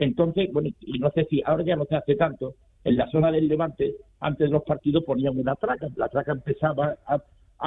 entonces, 0.00 0.52
bueno, 0.52 0.68
y 0.80 0.98
no 0.98 1.10
sé 1.10 1.26
si 1.30 1.42
ahora 1.44 1.64
ya 1.64 1.76
no 1.76 1.84
se 1.84 1.96
hace 1.96 2.14
tanto, 2.16 2.54
en 2.84 2.96
la 2.96 3.10
zona 3.10 3.30
del 3.30 3.48
Levante, 3.48 3.94
antes 4.20 4.48
de 4.48 4.52
los 4.52 4.62
partidos 4.62 5.04
ponían 5.04 5.38
una 5.38 5.54
traca, 5.56 5.88
la 5.96 6.08
traca 6.08 6.32
empezaba 6.32 6.96
a, 7.06 7.20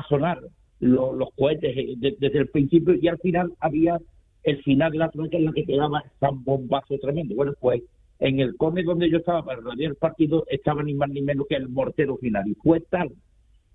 sonar 0.08 0.39
los 0.80 1.30
cohetes 1.38 1.78
eh, 1.78 1.96
desde 1.98 2.39
el 2.39 2.48
principio 2.48 2.96
y 2.96 3.08
al 3.08 3.20
final 3.20 3.54
había 3.60 4.00
el 4.44 4.63
final 4.63 4.91
de 4.91 4.98
la 4.98 5.10
traca 5.10 5.38
en 5.38 5.46
la 5.46 5.52
que 5.52 5.65
quedaba 5.65 6.04
tan 6.20 6.44
bombazo 6.44 6.98
tremendo. 6.98 7.36
Bueno, 7.36 7.54
pues 7.60 7.84
en 8.20 8.39
el 8.39 8.56
come 8.56 8.84
donde 8.84 9.10
yo 9.10 9.17
estaba 9.17 9.44
para 9.44 9.62
radiar 9.62 9.91
el 9.91 9.98
partido 9.98 10.46
estaba 10.50 10.82
ni 10.82 10.94
más 10.94 11.10
ni 11.10 11.22
menos 11.22 11.46
que 11.48 11.56
el 11.56 11.70
mortero 11.70 12.17
final 12.17 12.48
y 12.48 12.56
fue 12.56 12.80
tal 12.80 13.12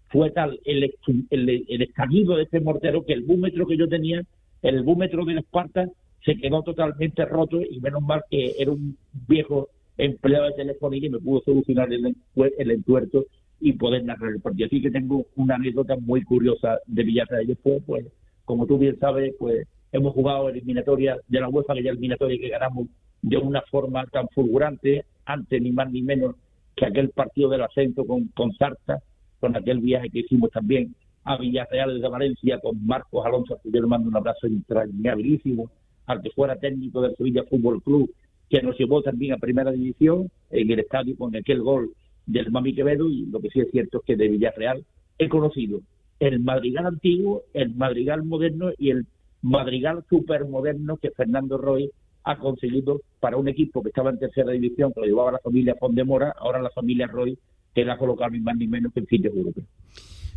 fue 0.08 0.30
tal 0.30 0.58
el, 0.64 0.94
el, 1.30 1.82
estallido 1.82 2.36
de 2.36 2.44
ese 2.44 2.60
mortero 2.60 3.04
que 3.04 3.12
el 3.12 3.22
búmetro 3.22 3.66
que 3.66 3.76
yo 3.76 3.88
tenía, 3.88 4.22
el 4.62 4.82
búmetro 4.82 5.24
del 5.24 5.38
Esparta, 5.38 5.88
se 6.26 6.36
quedó 6.36 6.62
totalmente 6.62 7.24
roto 7.24 7.62
y 7.62 7.80
menos 7.80 8.02
mal 8.02 8.22
que 8.28 8.54
era 8.58 8.72
un 8.72 8.98
viejo 9.28 9.68
empleado 9.96 10.46
de 10.46 10.52
Telefónica 10.54 11.06
y 11.06 11.10
me 11.10 11.20
pudo 11.20 11.40
solucionar 11.42 11.90
el, 11.92 12.16
el 12.58 12.70
entuerto 12.70 13.24
y 13.60 13.72
poder 13.74 14.04
narrar 14.04 14.32
el 14.32 14.40
partido. 14.40 14.66
Así 14.66 14.82
que 14.82 14.90
tengo 14.90 15.24
una 15.36 15.54
anécdota 15.54 15.96
muy 15.96 16.22
curiosa 16.22 16.78
de 16.86 17.04
Villarreal. 17.04 17.46
Después, 17.46 17.82
pues, 17.86 18.06
como 18.44 18.66
tú 18.66 18.76
bien 18.76 18.98
sabes, 18.98 19.34
pues 19.38 19.66
hemos 19.92 20.12
jugado 20.14 20.48
eliminatoria 20.48 21.16
de 21.28 21.40
la 21.40 21.48
UEFA, 21.48 21.74
que 21.74 21.84
ya 21.84 21.90
eliminatoria 21.90 22.38
que 22.38 22.48
ganamos 22.48 22.88
de 23.22 23.38
una 23.38 23.62
forma 23.62 24.04
tan 24.06 24.28
fulgurante, 24.34 25.04
antes 25.24 25.62
ni 25.62 25.70
más 25.70 25.90
ni 25.90 26.02
menos 26.02 26.34
que 26.74 26.86
aquel 26.86 27.10
partido 27.10 27.48
del 27.48 27.62
ascenso 27.62 28.04
con, 28.04 28.26
con 28.34 28.52
Sarta, 28.54 29.00
con 29.40 29.56
aquel 29.56 29.78
viaje 29.78 30.10
que 30.10 30.20
hicimos 30.20 30.50
también 30.50 30.94
a 31.24 31.38
Villarreal 31.38 31.94
desde 31.94 32.08
Valencia 32.08 32.58
con 32.60 32.84
Marcos 32.84 33.24
Alonso, 33.24 33.58
que 33.62 33.70
yo 33.70 33.80
le 33.80 33.86
mando 33.86 34.08
un 34.08 34.16
abrazo 34.16 34.46
entrañabilísimo, 34.46 35.70
al 36.06 36.22
que 36.22 36.30
fuera 36.30 36.56
técnico 36.56 37.00
del 37.00 37.16
Sevilla 37.16 37.44
Fútbol 37.44 37.82
Club, 37.82 38.10
que 38.48 38.62
nos 38.62 38.78
llevó 38.78 39.02
también 39.02 39.32
a 39.32 39.38
primera 39.38 39.72
división 39.72 40.30
en 40.50 40.70
el 40.70 40.80
estadio 40.80 41.16
con 41.16 41.34
aquel 41.34 41.62
gol 41.62 41.90
del 42.26 42.50
Mami 42.50 42.74
Quevedo 42.74 43.08
y 43.08 43.26
lo 43.26 43.40
que 43.40 43.50
sí 43.50 43.60
es 43.60 43.70
cierto 43.70 43.98
es 43.98 44.04
que 44.04 44.16
de 44.16 44.28
Villarreal 44.28 44.84
he 45.18 45.28
conocido 45.28 45.80
el 46.20 46.40
Madrigal 46.40 46.86
antiguo, 46.86 47.42
el 47.52 47.74
Madrigal 47.74 48.24
moderno 48.24 48.70
y 48.78 48.90
el 48.90 49.06
Madrigal 49.42 50.04
supermoderno 50.08 50.96
que 50.96 51.10
Fernando 51.10 51.58
Roy 51.58 51.90
ha 52.24 52.38
conseguido 52.38 53.02
para 53.20 53.36
un 53.36 53.48
equipo 53.48 53.82
que 53.82 53.90
estaba 53.90 54.10
en 54.10 54.18
tercera 54.18 54.50
división, 54.50 54.92
que 54.92 55.00
lo 55.00 55.06
llevaba 55.06 55.32
la 55.32 55.38
familia 55.38 55.76
Fondemora, 55.78 56.34
ahora 56.38 56.60
la 56.60 56.70
familia 56.70 57.06
Roy, 57.06 57.38
que 57.74 57.84
la 57.84 57.94
ha 57.94 57.98
colocado 57.98 58.30
ni 58.30 58.40
más 58.40 58.56
ni 58.56 58.66
menos 58.66 58.92
que 58.92 59.00
en 59.00 59.06
sitios 59.06 59.36
europeos. 59.36 59.66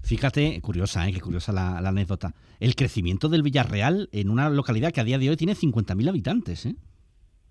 Fíjate, 0.01 0.59
curiosa, 0.61 1.07
¿eh? 1.07 1.13
qué 1.13 1.21
curiosa 1.21 1.51
la, 1.51 1.77
anécdota. 1.77 2.33
El 2.59 2.75
crecimiento 2.75 3.29
del 3.29 3.43
Villarreal 3.43 4.09
en 4.11 4.29
una 4.29 4.49
localidad 4.49 4.91
que 4.91 5.01
a 5.01 5.03
día 5.03 5.19
de 5.19 5.29
hoy 5.29 5.37
tiene 5.37 5.53
50.000 5.53 6.09
habitantes. 6.09 6.65
¿eh? 6.65 6.75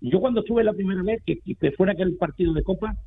Yo 0.01 0.19
cuando 0.19 0.41
estuve 0.41 0.63
la 0.63 0.73
primera 0.73 1.01
vez, 1.03 1.21
que, 1.25 1.39
que 1.39 1.71
fue 1.71 1.89
aquel 1.89 2.15
partido 2.17 2.53
de 2.53 2.63
Copa, 2.63 2.97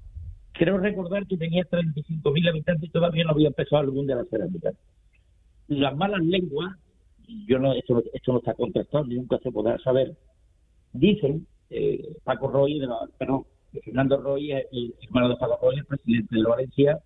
creo 0.53 0.79
recordar 0.79 1.27
que 1.27 1.37
tenía 1.37 1.65
35.000 1.65 2.49
habitantes 2.49 2.89
y 2.89 2.93
todavía 2.93 3.25
no 3.25 3.31
había 3.31 3.49
empezado 3.49 3.83
algún 3.83 4.07
de 4.07 4.15
las 4.15 4.29
cerámicas. 4.29 4.75
Las 5.69 5.97
malas 5.97 6.23
lenguas, 6.23 6.77
yo 7.47 7.59
no, 7.59 7.73
esto, 7.73 8.03
esto 8.13 8.33
no 8.33 8.39
está 8.81 9.03
ni 9.05 9.17
nunca 9.17 9.39
se 9.43 9.51
podrá 9.51 9.79
saber, 9.79 10.17
dicen, 10.93 11.47
eh, 11.71 12.17
Paco 12.25 12.49
Roy, 12.49 12.79
de 12.79 12.89
perdón, 13.19 13.45
Fernando 13.85 14.21
Roy, 14.21 14.53
el 14.53 14.95
hermano 15.03 15.31
de 15.31 15.37
Paco 15.37 15.59
Roy, 15.63 15.77
el 15.77 15.87
presidente 15.87 16.37
de 16.37 16.43
Valencia 16.43 16.99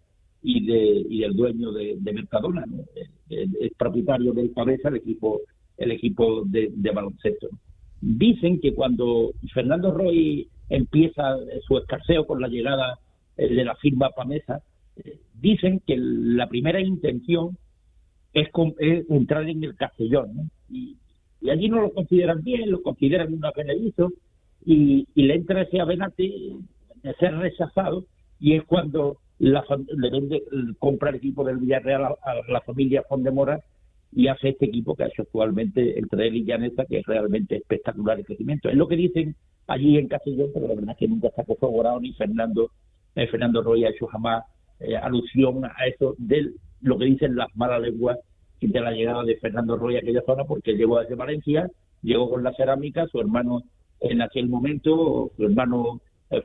y, 0.43 0.65
de, 0.67 1.07
y 1.09 1.23
el 1.23 1.35
dueño 1.35 1.73
de, 1.73 1.99
Mercadona, 2.01 2.65
el, 3.29 3.73
propietario 3.77 4.33
del 4.33 4.53
Cabeza, 4.53 4.89
el 4.89 4.97
equipo, 4.97 5.41
el 5.77 5.91
equipo 5.93 6.45
de, 6.45 6.71
de 6.75 6.91
baloncesto. 6.91 7.49
Dicen 8.01 8.61
que 8.61 8.75
cuando 8.75 9.33
Fernando 9.53 9.93
Roy 9.93 10.49
empieza 10.69 11.37
su 11.67 11.79
escarceo 11.79 12.27
con 12.27 12.41
la 12.41 12.49
llegada 12.49 12.99
de 13.37 13.65
la 13.65 13.75
firma 13.77 14.11
Pamesa, 14.11 14.63
dicen 15.35 15.81
que 15.87 15.97
la 15.97 16.49
primera 16.49 16.81
intención 16.81 17.57
es, 18.33 18.49
entrar 19.09 19.49
en 19.49 19.65
el 19.65 19.75
Castellón, 19.77 20.51
y, 20.71 20.97
allí 21.51 21.69
no 21.69 21.81
lo 21.81 21.93
consideran 21.93 22.43
bien, 22.43 22.71
lo 22.71 22.83
consideran 22.83 23.33
una 23.33 23.53
benedizo, 23.57 24.13
y, 24.65 25.07
y 25.15 25.23
le 25.23 25.35
entra 25.35 25.63
ese 25.63 25.81
avenate 25.81 26.33
de 27.03 27.15
ser 27.15 27.37
rechazado, 27.37 28.05
y 28.41 28.55
es 28.55 28.65
cuando 28.65 29.19
la, 29.39 29.65
le 29.97 30.11
vende, 30.11 30.43
compra 30.79 31.11
el 31.11 31.17
equipo 31.17 31.45
del 31.45 31.59
Villarreal 31.59 32.05
a, 32.05 32.17
la 32.49 32.61
familia 32.63 33.03
Fondemora 33.09 33.61
y 34.13 34.29
hace 34.29 34.51
este 34.51 34.67
equipo 34.67 34.95
que 34.95 35.05
ha 35.05 35.09
hecho 35.09 35.23
actualmente 35.23 35.99
entre 35.99 36.29
él 36.29 36.37
y 36.37 36.45
Llaneza, 36.45 36.85
que 36.87 37.01
es 37.01 37.07
realmente 37.07 37.57
espectacular 37.57 38.19
el 38.19 38.25
crecimiento. 38.25 38.69
Es 38.69 38.77
lo 38.77 38.89
que 38.89 38.97
dicen 38.97 39.37
allí 39.67 39.99
en 39.99 40.09
Castellón, 40.09 40.51
pero 40.55 40.69
la 40.69 40.75
verdad 40.75 40.93
es 40.93 40.99
que 40.99 41.09
nunca 41.09 41.29
está 41.29 41.45
corroborado 41.45 42.01
ni 42.01 42.13
Fernando 42.13 42.71
eh, 43.17 43.27
Fernando 43.29 43.63
Roy 43.63 43.85
ha 43.85 43.91
hecho 43.91 44.07
jamás 44.07 44.45
eh, 44.79 44.95
alusión 44.95 45.65
a 45.65 45.87
eso 45.87 46.15
de 46.19 46.53
lo 46.83 46.99
que 46.99 47.07
dicen 47.07 47.35
las 47.35 47.49
malas 47.57 47.81
lenguas 47.81 48.19
de 48.61 48.81
la 48.81 48.91
llegada 48.91 49.23
de 49.25 49.37
Fernando 49.37 49.77
Roy 49.77 49.97
a 49.97 50.01
aquella 50.01 50.23
zona, 50.27 50.45
porque 50.45 50.75
llegó 50.75 51.01
desde 51.01 51.15
Valencia, 51.15 51.71
llegó 52.03 52.31
con 52.31 52.43
la 52.43 52.53
cerámica, 52.55 53.07
su 53.07 53.21
hermano 53.21 53.63
en 54.01 54.23
aquel 54.23 54.49
momento, 54.49 55.31
su 55.37 55.45
hermano 55.45 56.01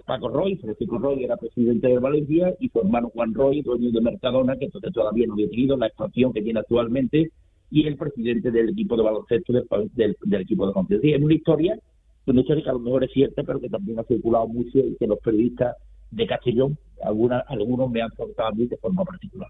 Paco 0.05 0.29
Roy, 0.29 0.57
Francisco 0.57 0.97
Roy 0.97 1.23
era 1.23 1.37
presidente 1.37 1.87
de 1.87 1.99
Valencia, 1.99 2.53
y 2.59 2.69
su 2.69 2.79
hermano 2.79 3.09
Juan 3.13 3.33
Roy, 3.33 3.61
dueño 3.61 3.91
de 3.91 4.01
Mercadona, 4.01 4.55
que 4.57 4.65
entonces 4.65 4.93
todavía 4.93 5.25
no 5.27 5.33
había 5.33 5.49
tenido 5.49 5.77
la 5.77 5.87
expansión 5.87 6.33
que 6.33 6.41
tiene 6.41 6.59
actualmente, 6.59 7.31
y 7.71 7.87
el 7.87 7.97
presidente 7.97 8.51
del 8.51 8.69
equipo 8.69 8.97
de 8.97 9.03
baloncesto 9.03 9.53
del, 9.53 10.41
equipo 10.41 10.67
de 10.67 10.73
Concepción. 10.73 11.15
Es 11.15 11.21
una 11.21 11.33
historia, 11.33 11.79
una 12.25 12.41
historia 12.41 12.63
que 12.63 12.69
a 12.69 12.73
lo 12.73 12.79
mejor 12.79 13.03
es 13.05 13.11
cierta, 13.11 13.43
pero 13.43 13.59
que 13.59 13.69
también 13.69 13.97
ha 13.97 14.03
circulado 14.03 14.47
mucho 14.47 14.77
y 14.77 14.95
que 14.99 15.07
los 15.07 15.19
periodistas 15.19 15.75
de 16.11 16.27
Castellón, 16.27 16.77
algunos 17.01 17.89
me 17.89 18.01
han 18.01 18.09
contado 18.09 18.49
a 18.49 18.51
mí 18.51 18.67
de 18.67 18.77
forma 18.77 19.03
particular. 19.05 19.49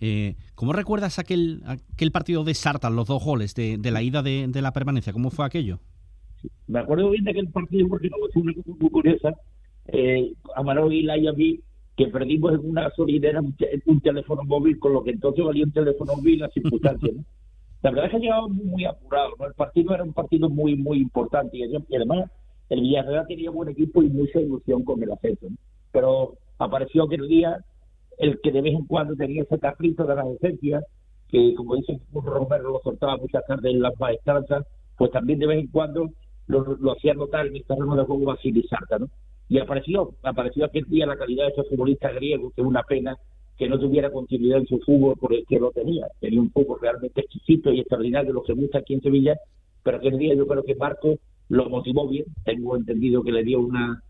Eh, 0.00 0.34
¿Cómo 0.54 0.72
recuerdas 0.72 1.18
aquel, 1.18 1.62
aquel 1.66 2.10
partido 2.10 2.42
de 2.42 2.54
Sarta, 2.54 2.88
los 2.88 3.06
dos 3.06 3.22
goles 3.22 3.54
de, 3.54 3.78
la 3.90 4.02
ida 4.02 4.22
de, 4.22 4.48
la 4.62 4.72
permanencia? 4.72 5.12
¿Cómo 5.12 5.30
fue 5.30 5.44
aquello? 5.44 5.78
Me 6.66 6.80
acuerdo 6.80 7.10
bien 7.10 7.24
de 7.24 7.30
aquel 7.30 7.48
partido 7.48 7.88
porque 7.88 8.08
no 8.10 8.16
fue 8.32 8.42
una 8.42 8.54
cosa 8.54 8.70
muy 8.78 8.90
curiosa. 8.90 9.34
Eh, 9.88 10.32
Amaro 10.54 10.90
y 10.90 11.02
Laia 11.02 11.32
vi 11.32 11.60
que 11.96 12.08
perdimos 12.08 12.54
en 12.54 12.70
una 12.70 12.90
solidera 12.90 13.40
un, 13.40 14.00
teléfono 14.00 14.42
móvil, 14.44 14.78
con 14.78 14.92
lo 14.92 15.02
que 15.02 15.10
entonces 15.10 15.44
valía 15.44 15.64
un 15.64 15.72
teléfono 15.72 16.14
móvil 16.16 16.40
las 16.40 16.52
circunstancias. 16.52 17.14
La 17.82 17.90
verdad 17.90 18.06
es 18.06 18.12
que 18.12 18.18
llegaba 18.18 18.48
muy, 18.48 18.64
muy 18.64 18.84
apurado. 18.84 19.30
El 19.46 19.54
partido 19.54 19.94
era 19.94 20.02
un 20.02 20.12
partido 20.12 20.48
muy, 20.50 20.76
muy 20.76 20.98
importante 20.98 21.56
y 21.56 21.64
además 21.64 22.30
el 22.68 22.80
Villarreal 22.80 23.26
tenía 23.26 23.50
buen 23.50 23.68
equipo 23.68 24.02
y 24.02 24.08
mucha 24.08 24.40
ilusión 24.40 24.82
con 24.82 25.02
el 25.02 25.12
ascenso. 25.12 25.46
Pero 25.92 26.34
apareció 26.58 27.04
aquel 27.04 27.28
día 27.28 27.58
el 28.18 28.40
que 28.40 28.50
de 28.50 28.62
vez 28.62 28.74
en 28.74 28.86
cuando 28.86 29.14
tenía 29.14 29.42
ese 29.42 29.58
capricho 29.58 30.04
de 30.04 30.14
las 30.14 30.26
esencias, 30.26 30.84
que 31.28 31.54
como 31.54 31.76
dice 31.76 32.00
Romero 32.12 32.72
lo 32.72 32.80
soltaba 32.82 33.16
muchas 33.16 33.44
tardes 33.46 33.72
en 33.72 33.82
las 33.82 33.98
maestranzas, 33.98 34.66
pues 34.96 35.10
también 35.10 35.38
de 35.38 35.46
vez 35.46 35.58
en 35.60 35.68
cuando 35.68 36.10
lo, 36.46 36.92
hacía 36.92 37.14
notar 37.14 37.46
en 37.46 37.56
el 37.56 37.64
terreno 37.64 37.96
de 37.96 38.04
juego 38.04 38.36
Sarta, 38.68 38.98
¿no? 38.98 39.08
Y 39.48 39.58
apareció, 39.58 40.14
apareció 40.22 40.64
aquel 40.64 40.84
día 40.84 41.06
la 41.06 41.16
calidad 41.16 41.46
de 41.46 41.52
ese 41.52 41.64
futbolista 41.64 42.10
griego, 42.10 42.50
que 42.50 42.62
es 42.62 42.66
una 42.66 42.82
pena 42.82 43.16
que 43.56 43.68
no 43.68 43.78
tuviera 43.78 44.10
continuidad 44.10 44.58
en 44.58 44.66
su 44.66 44.78
fútbol 44.80 45.16
por 45.18 45.32
el 45.32 45.46
que 45.46 45.58
lo 45.58 45.70
tenía. 45.70 46.06
Tenía 46.20 46.40
un 46.40 46.50
fútbol 46.50 46.78
realmente 46.80 47.20
exquisito 47.22 47.72
y 47.72 47.80
extraordinario, 47.80 48.32
lo 48.32 48.42
que 48.42 48.52
gusta 48.52 48.78
aquí 48.78 48.94
en 48.94 49.02
Sevilla, 49.02 49.36
pero 49.82 49.98
aquel 49.98 50.18
día 50.18 50.34
yo 50.34 50.46
creo 50.46 50.64
que 50.64 50.74
Marco 50.74 51.18
lo 51.48 51.68
motivó 51.70 52.08
bien. 52.08 52.24
Tengo 52.44 52.76
entendido 52.76 53.22
que 53.22 53.32
le 53.32 53.44
dio 53.44 53.60
una, 53.60 54.02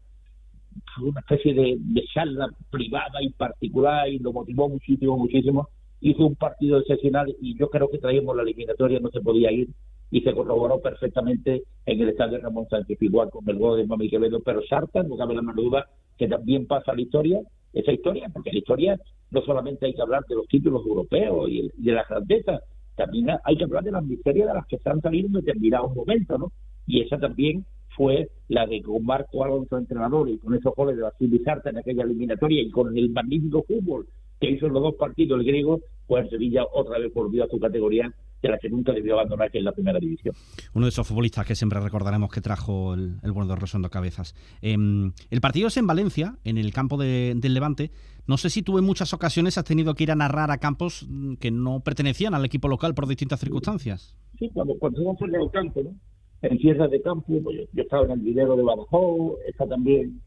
una 1.03 1.20
especie 1.20 1.55
de, 1.55 1.79
charla 2.12 2.49
privada 2.70 3.22
y 3.22 3.31
particular 3.31 4.09
y 4.09 4.18
lo 4.18 4.33
motivó 4.33 4.68
muchísimo, 4.68 5.16
muchísimo. 5.16 5.68
Hizo 6.01 6.27
un 6.27 6.35
partido 6.35 6.79
excepcional 6.79 7.35
y 7.40 7.57
yo 7.59 7.68
creo 7.68 7.88
que 7.88 7.99
traíamos 7.99 8.35
la 8.37 8.42
eliminatoria, 8.42 9.01
no 9.01 9.11
se 9.11 9.20
podía 9.20 9.53
ir 9.53 9.68
y 10.11 10.21
se 10.21 10.33
corroboró 10.33 10.81
perfectamente 10.81 11.64
en 11.85 12.01
el 12.01 12.11
estadio 12.11 12.38
Ramón 12.38 12.66
Sánchez, 12.69 13.01
igual 13.03 13.31
con 13.31 13.49
el 13.49 13.59
gol 13.59 13.79
de 13.79 13.87
Mami 13.87 14.09
Quevedo, 14.09 14.40
pero 14.40 14.62
Sarta, 14.66 15.03
no 15.03 15.16
cabe 15.16 15.35
la 15.35 15.42
menor 15.42 15.57
duda, 15.57 15.87
que 16.16 16.29
también 16.29 16.66
pasa 16.66 16.95
la 16.95 17.03
historia, 17.03 17.40
esa 17.73 17.92
historia, 17.92 18.29
porque 18.33 18.53
la 18.53 18.59
historia 18.59 19.01
no 19.31 19.42
solamente 19.42 19.87
hay 19.87 19.95
que 19.95 20.03
hablar 20.03 20.25
de 20.29 20.37
los 20.37 20.47
títulos 20.47 20.87
europeos 20.87 21.49
y 21.51 21.71
de 21.77 21.92
la 21.92 22.05
grandeza, 22.09 22.61
también 22.95 23.29
hay 23.45 23.57
que 23.57 23.64
hablar 23.64 23.85
de 23.85 23.92
las 23.92 24.05
miserias 24.05 24.49
de 24.49 24.55
las 24.55 24.66
que 24.66 24.77
están 24.77 25.01
saliendo 25.01 25.38
en 25.38 25.45
determinados 25.45 25.95
momentos, 25.95 26.38
¿no? 26.38 26.53
y 26.87 27.03
esa 27.03 27.19
también 27.19 27.64
fue 27.97 28.29
la 28.49 28.66
de 28.66 28.83
con 28.83 29.05
Marco 29.05 29.42
Alonso 29.42 29.79
entrenador 29.79 30.29
y 30.29 30.38
con 30.38 30.55
esos 30.55 30.75
goles 30.75 30.97
de 30.97 31.03
Basil 31.03 31.29
Bizarta 31.29 31.71
en 31.71 31.79
aquella 31.79 32.05
eliminatoria 32.05 32.62
y 32.62 32.71
con 32.71 32.97
el 32.97 33.11
magnífico 33.11 33.64
fútbol 33.66 34.07
que 34.40 34.51
hizo 34.51 34.66
en 34.66 34.75
los 34.75 34.83
dos 34.83 34.95
partidos 34.97 35.40
el 35.40 35.47
griego, 35.47 35.81
pues 36.07 36.29
Sevilla 36.29 36.64
otra 36.73 36.99
vez 36.99 37.12
volvió 37.12 37.45
a 37.45 37.49
su 37.49 37.59
categoría 37.59 38.12
de 38.42 38.49
la 38.49 38.59
que 38.59 38.68
nunca 38.68 38.92
debió 38.92 39.14
abandonar, 39.14 39.51
que 39.51 39.59
es 39.59 39.64
la 39.64 39.72
primera 39.72 39.99
división. 39.99 40.35
Uno 40.75 40.87
de 40.87 40.90
esos 40.90 41.07
futbolistas 41.07 41.46
que 41.46 41.55
siempre 41.55 41.81
recordaremos 41.81 42.31
que 42.31 42.40
trajo 42.40 42.94
el, 42.94 43.16
el 43.22 43.33
bueno 43.33 43.49
de 43.49 43.57
Rosendo 43.57 43.90
Cabezas. 43.90 44.35
Em, 44.62 45.12
el 45.31 45.40
partido 45.40 45.68
es 45.68 45.77
en 45.77 45.87
Valencia, 45.87 46.37
en 46.44 46.59
el 46.59 46.72
campo 46.72 46.99
del 46.99 47.40
Levante. 47.40 47.90
No 48.27 48.37
sé 48.37 48.51
si 48.51 48.62
tú 48.62 48.79
en 48.79 48.85
muchas 48.85 49.12
ocasiones 49.14 49.57
has 49.57 49.64
tenido 49.64 49.94
que 49.94 50.05
ir 50.05 50.11
a 50.11 50.16
narrar 50.16 50.51
a 50.51 50.59
campos 50.59 51.07
que 51.40 51.51
no 51.51 51.81
pertenecían 51.81 52.35
al 52.35 52.44
equipo 52.44 52.68
local 52.68 52.94
por 52.94 53.07
distintas 53.07 53.40
circunstancias. 53.40 54.16
Sí, 54.38 54.51
cuando, 54.53 54.77
cuando 54.79 54.99
somos 54.99 55.20
en 55.22 55.35
el 55.35 55.51
campo, 55.51 55.83
¿no? 55.83 55.94
en 56.42 56.59
tierras 56.59 56.90
de 56.90 57.01
campo, 57.01 57.40
pues 57.42 57.57
yo, 57.57 57.64
yo, 57.72 57.83
estaba 57.83 58.05
en 58.05 58.12
el 58.12 58.20
video 58.20 58.57
de 58.57 58.62
Badajoz, 58.62 59.38
está 59.46 59.66
también 59.66 60.20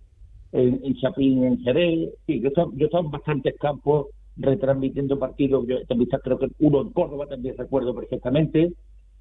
en, 0.52 0.82
en 0.84 0.96
Chapín, 0.96 1.44
en 1.44 1.60
Jerez, 1.62 2.10
sí, 2.26 2.42
yo, 2.42 2.50
yo 2.74 2.86
estaba 2.86 3.04
en 3.04 3.12
bastantes 3.12 3.56
campos 3.60 4.08
retransmitiendo 4.40 5.20
partidos, 5.20 5.66
yo 5.68 5.86
también 5.86 6.10
creo 6.24 6.40
que 6.40 6.48
uno 6.60 6.82
en 6.82 6.90
Córdoba 6.92 7.28
también 7.28 7.58
recuerdo 7.58 7.94
perfectamente, 7.94 8.74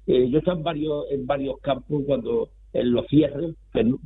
eh, 0.07 0.29
yo 0.29 0.39
estaba 0.39 0.57
en 0.57 0.63
varios, 0.63 1.05
en 1.11 1.27
varios 1.27 1.59
campos 1.59 2.03
cuando 2.05 2.49
en 2.73 2.91
los 2.91 3.05
cierres, 3.07 3.55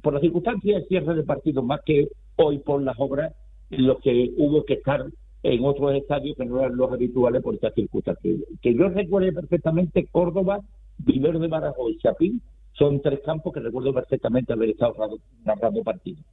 por 0.01 0.13
las 0.13 0.21
circunstancias, 0.21 0.83
cierres 0.87 1.15
de 1.15 1.23
partidos, 1.23 1.63
más 1.63 1.81
que 1.85 2.07
hoy 2.37 2.59
por 2.59 2.81
las 2.81 2.95
obras, 2.97 3.33
en 3.69 3.87
los 3.87 3.99
que 4.01 4.31
hubo 4.37 4.65
que 4.65 4.73
estar 4.73 5.05
en 5.43 5.65
otros 5.65 5.93
estadios 5.95 6.37
que 6.37 6.45
no 6.45 6.59
eran 6.59 6.77
los 6.77 6.91
habituales 6.91 7.41
por 7.41 7.53
estas 7.53 7.73
circunstancias. 7.73 8.39
Que 8.61 8.73
yo 8.73 8.87
recuerde 8.89 9.33
perfectamente 9.33 10.07
Córdoba, 10.11 10.61
primero 11.03 11.39
de 11.39 11.47
Badajoz 11.47 11.91
y 11.91 11.97
Chapín, 11.97 12.41
son 12.73 13.01
tres 13.01 13.19
campos 13.25 13.53
que 13.53 13.59
recuerdo 13.59 13.93
perfectamente 13.93 14.53
haber 14.53 14.69
estado 14.69 15.19
narrando 15.45 15.83
partidos. 15.83 16.23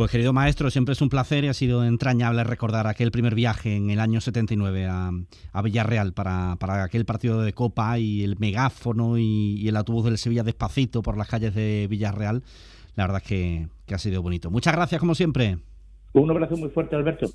Pues 0.00 0.10
querido 0.10 0.32
maestro, 0.32 0.70
siempre 0.70 0.94
es 0.94 1.02
un 1.02 1.10
placer 1.10 1.44
y 1.44 1.48
ha 1.48 1.52
sido 1.52 1.84
entrañable 1.84 2.42
recordar 2.42 2.86
aquel 2.86 3.10
primer 3.10 3.34
viaje 3.34 3.76
en 3.76 3.90
el 3.90 4.00
año 4.00 4.22
79 4.22 4.86
a, 4.86 5.10
a 5.52 5.60
Villarreal 5.60 6.14
para, 6.14 6.56
para, 6.58 6.84
aquel 6.84 7.04
partido 7.04 7.42
de 7.42 7.52
Copa 7.52 7.98
y 7.98 8.24
el 8.24 8.38
megáfono 8.38 9.18
y, 9.18 9.68
el 9.68 9.76
autobús 9.76 10.06
del 10.06 10.16
Sevilla 10.16 10.42
despacito 10.42 11.02
por 11.02 11.18
las 11.18 11.28
calles 11.28 11.54
de 11.54 11.86
Villarreal. 11.90 12.42
La 12.96 13.04
verdad 13.04 13.20
es 13.22 13.28
que 13.28 13.94
ha 13.94 13.98
sido 13.98 14.22
bonito. 14.22 14.50
Muchas 14.50 14.74
gracias 14.74 15.00
como 15.00 15.14
siempre. 15.14 15.58
Un 16.14 16.30
abrazo 16.30 16.56
muy 16.56 16.70
fuerte, 16.70 16.96
Alberto. 16.96 17.26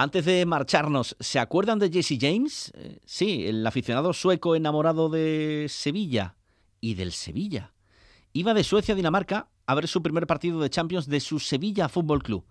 Antes 0.00 0.26
de 0.26 0.46
marcharnos, 0.46 1.16
¿se 1.18 1.40
acuerdan 1.40 1.80
de 1.80 1.90
Jesse 1.90 2.18
James? 2.20 2.70
Eh, 2.76 3.00
sí, 3.04 3.48
el 3.48 3.66
aficionado 3.66 4.12
sueco 4.12 4.54
enamorado 4.54 5.08
de 5.08 5.66
Sevilla 5.68 6.36
y 6.80 6.94
del 6.94 7.10
Sevilla. 7.10 7.72
Iba 8.32 8.54
de 8.54 8.62
Suecia 8.62 8.94
a 8.94 8.96
Dinamarca 8.96 9.48
a 9.66 9.74
ver 9.74 9.88
su 9.88 10.00
primer 10.00 10.28
partido 10.28 10.60
de 10.60 10.70
Champions 10.70 11.08
de 11.08 11.18
su 11.18 11.40
Sevilla 11.40 11.88
Fútbol 11.88 12.22
Club. 12.22 12.44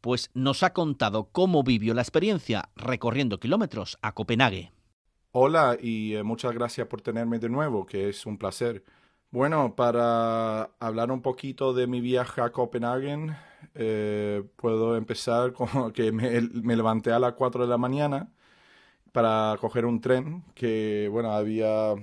Pues 0.00 0.30
nos 0.32 0.62
ha 0.62 0.72
contado 0.72 1.28
cómo 1.30 1.62
vivió 1.62 1.92
la 1.92 2.00
experiencia 2.00 2.70
recorriendo 2.74 3.38
kilómetros 3.38 3.98
a 4.00 4.14
Copenhague. 4.14 4.72
Hola 5.32 5.76
y 5.78 6.14
eh, 6.14 6.22
muchas 6.22 6.54
gracias 6.54 6.86
por 6.86 7.02
tenerme 7.02 7.38
de 7.38 7.50
nuevo, 7.50 7.84
que 7.84 8.08
es 8.08 8.24
un 8.24 8.38
placer. 8.38 8.82
Bueno, 9.34 9.74
para 9.74 10.70
hablar 10.78 11.10
un 11.10 11.20
poquito 11.20 11.74
de 11.74 11.88
mi 11.88 12.00
viaje 12.00 12.40
a 12.40 12.52
Copenhague, 12.52 13.34
eh, 13.74 14.44
puedo 14.54 14.96
empezar 14.96 15.52
con 15.52 15.90
que 15.92 16.12
me, 16.12 16.40
me, 16.40 16.76
levanté 16.76 17.10
a 17.10 17.18
las 17.18 17.32
4 17.34 17.64
de 17.64 17.68
la 17.68 17.76
mañana 17.76 18.28
para 19.12 19.56
coger 19.60 19.86
un 19.86 20.00
tren, 20.00 20.44
que 20.54 21.08
bueno, 21.10 21.32
había 21.32 21.94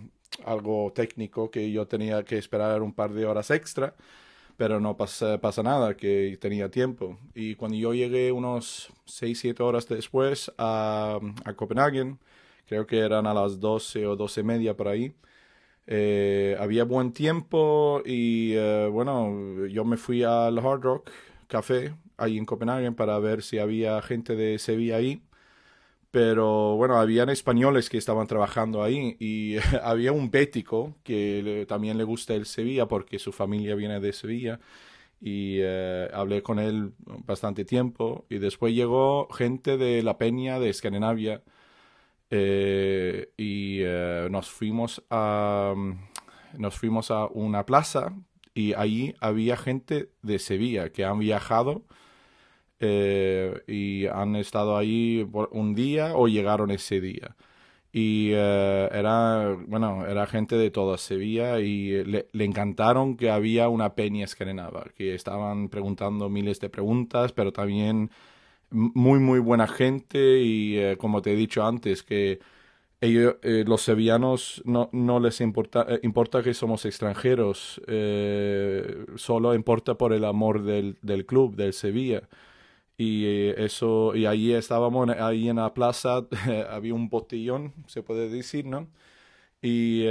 algo 0.46 0.92
técnico 0.94 1.50
que 1.52 1.72
yo 1.72 1.88
tenía 1.88 2.24
que 2.26 2.38
esperar 2.38 2.82
un 2.82 2.94
par 2.94 3.14
de 3.14 3.26
horas 3.26 3.50
extra, 3.52 3.96
pero 4.58 4.82
no 4.82 4.98
pasa, 4.98 5.40
nada, 5.64 5.96
que 5.96 6.38
tenía 6.42 6.70
tiempo. 6.70 7.18
Y 7.34 7.56
cuando 7.56 7.78
yo 7.78 7.94
llegué 7.94 8.34
unos 8.34 8.92
6-7 9.08 9.62
horas 9.62 9.88
después 9.88 10.52
a, 10.58 11.20
a 11.46 11.54
Copenhague, 11.54 12.18
creo 12.68 12.86
que 12.86 13.00
eran 13.00 13.26
a 13.26 13.34
las 13.34 13.60
12 13.62 14.06
o 14.08 14.18
12 14.18 14.42
y 14.42 14.44
media 14.44 14.76
por 14.76 14.90
ahí, 14.90 15.16
eh, 15.88 16.56
había 16.60 16.84
buen 16.84 17.12
tiempo 17.12 18.02
y 18.06 18.54
eh, 18.56 18.88
bueno, 18.92 19.66
yo 19.68 19.84
me 19.86 19.98
fui 19.98 20.24
al 20.24 20.58
Hard 20.60 20.82
Rock 20.82 21.12
Café 21.48 21.96
ahí 22.18 22.38
en 22.38 22.46
Copenhague 22.46 22.92
para 22.94 23.20
ver 23.20 23.44
si 23.44 23.60
había 23.60 24.02
gente 24.02 24.36
de 24.36 24.60
Sevilla 24.60 24.98
ahí. 24.98 25.22
Pero 26.12 26.76
bueno, 26.76 26.98
habían 26.98 27.30
españoles 27.30 27.90
que 27.90 27.98
estaban 27.98 28.28
trabajando 28.28 28.84
ahí 28.84 29.16
y 29.20 29.58
había 29.84 30.12
un 30.12 30.30
bético 30.30 30.96
que 31.04 31.66
también 31.68 31.98
le 31.98 32.04
gusta 32.04 32.36
el 32.36 32.46
Sevilla 32.46 32.88
porque 32.88 33.20
su 33.20 33.32
familia 33.32 33.76
viene 33.76 34.00
de 34.00 34.14
Sevilla 34.14 34.60
y 35.22 35.60
eh, 35.62 36.10
hablé 36.14 36.42
con 36.44 36.60
él 36.60 36.94
bastante 37.26 37.64
tiempo 37.66 38.26
y 38.30 38.40
después 38.40 38.74
llegó 38.74 39.30
gente 39.30 39.78
de 39.78 40.04
la 40.04 40.18
Peña 40.18 40.60
de 40.60 40.70
Escandinavia 40.70 41.44
eh, 42.34 43.34
y 43.36 43.80
eh, 43.82 44.30
nos 44.32 44.50
fuimos 44.50 45.04
a 45.10 45.76
nos 46.58 46.76
fuimos 46.76 47.12
a 47.12 47.28
una 47.28 47.66
plaza 47.66 48.14
y 48.54 48.74
allí 48.74 49.16
había 49.20 49.58
gente 49.58 50.12
de 50.22 50.40
Sevilla 50.40 50.92
que 50.92 51.06
han 51.06 51.20
viajado 51.20 51.84
eh, 52.80 53.62
y 53.68 54.08
han 54.08 54.36
estado 54.38 54.78
ahí 54.78 55.28
por 55.32 55.50
un 55.52 55.76
día 55.76 56.16
o 56.16 56.28
llegaron 56.28 56.72
ese 56.72 57.02
día. 57.02 57.36
Y 57.94 58.32
era 58.32 59.58
bueno 59.68 60.06
era 60.08 60.26
gente 60.26 60.56
de 60.56 60.72
toda 60.72 60.98
Sevilla 60.98 61.60
y 61.60 62.04
le, 62.06 62.28
le, 62.32 62.46
encantaron 62.46 63.18
que 63.18 63.30
había 63.30 63.68
una 63.70 63.96
peña 63.96 64.24
escarenada 64.26 64.86
que 64.96 65.14
estaban 65.16 65.68
preguntando 65.70 66.30
miles 66.30 66.62
de 66.62 66.70
preguntas 66.70 67.34
pero 67.34 67.52
también 67.52 68.10
muy, 68.72 69.20
muy 69.20 69.40
buena 69.40 69.68
gente 69.68 70.42
y 70.42 70.78
eh, 70.78 70.98
como 70.98 71.22
te 71.22 71.34
he 71.34 71.36
dicho 71.36 71.64
antes, 71.66 72.04
que 72.04 72.40
ellos, 73.02 73.36
eh, 73.44 73.66
los 73.68 73.82
sevillanos 73.84 74.62
no, 74.66 74.90
no 74.94 75.20
les 75.20 75.42
importa, 75.42 75.86
eh, 75.90 76.00
importa 76.04 76.44
que 76.44 76.54
somos 76.54 76.86
extranjeros, 76.86 77.82
solo 79.18 79.56
importa 79.56 79.96
por 79.96 80.14
el 80.14 80.26
amor 80.26 80.64
del, 80.64 80.98
del 81.02 81.26
club, 81.26 81.56
del 81.56 81.74
Sevilla. 81.74 82.30
Y 82.98 83.26
eso, 83.58 84.16
y 84.16 84.26
ahí 84.28 84.54
estábamos, 84.54 85.10
ahí 85.10 85.50
en 85.50 85.58
la 85.58 85.74
plaza, 85.74 86.28
había 86.72 86.94
un 86.94 87.10
botellón, 87.10 87.74
se 87.88 88.04
puede 88.04 88.30
decir, 88.30 88.66
¿no? 88.68 88.88
Y 89.62 90.08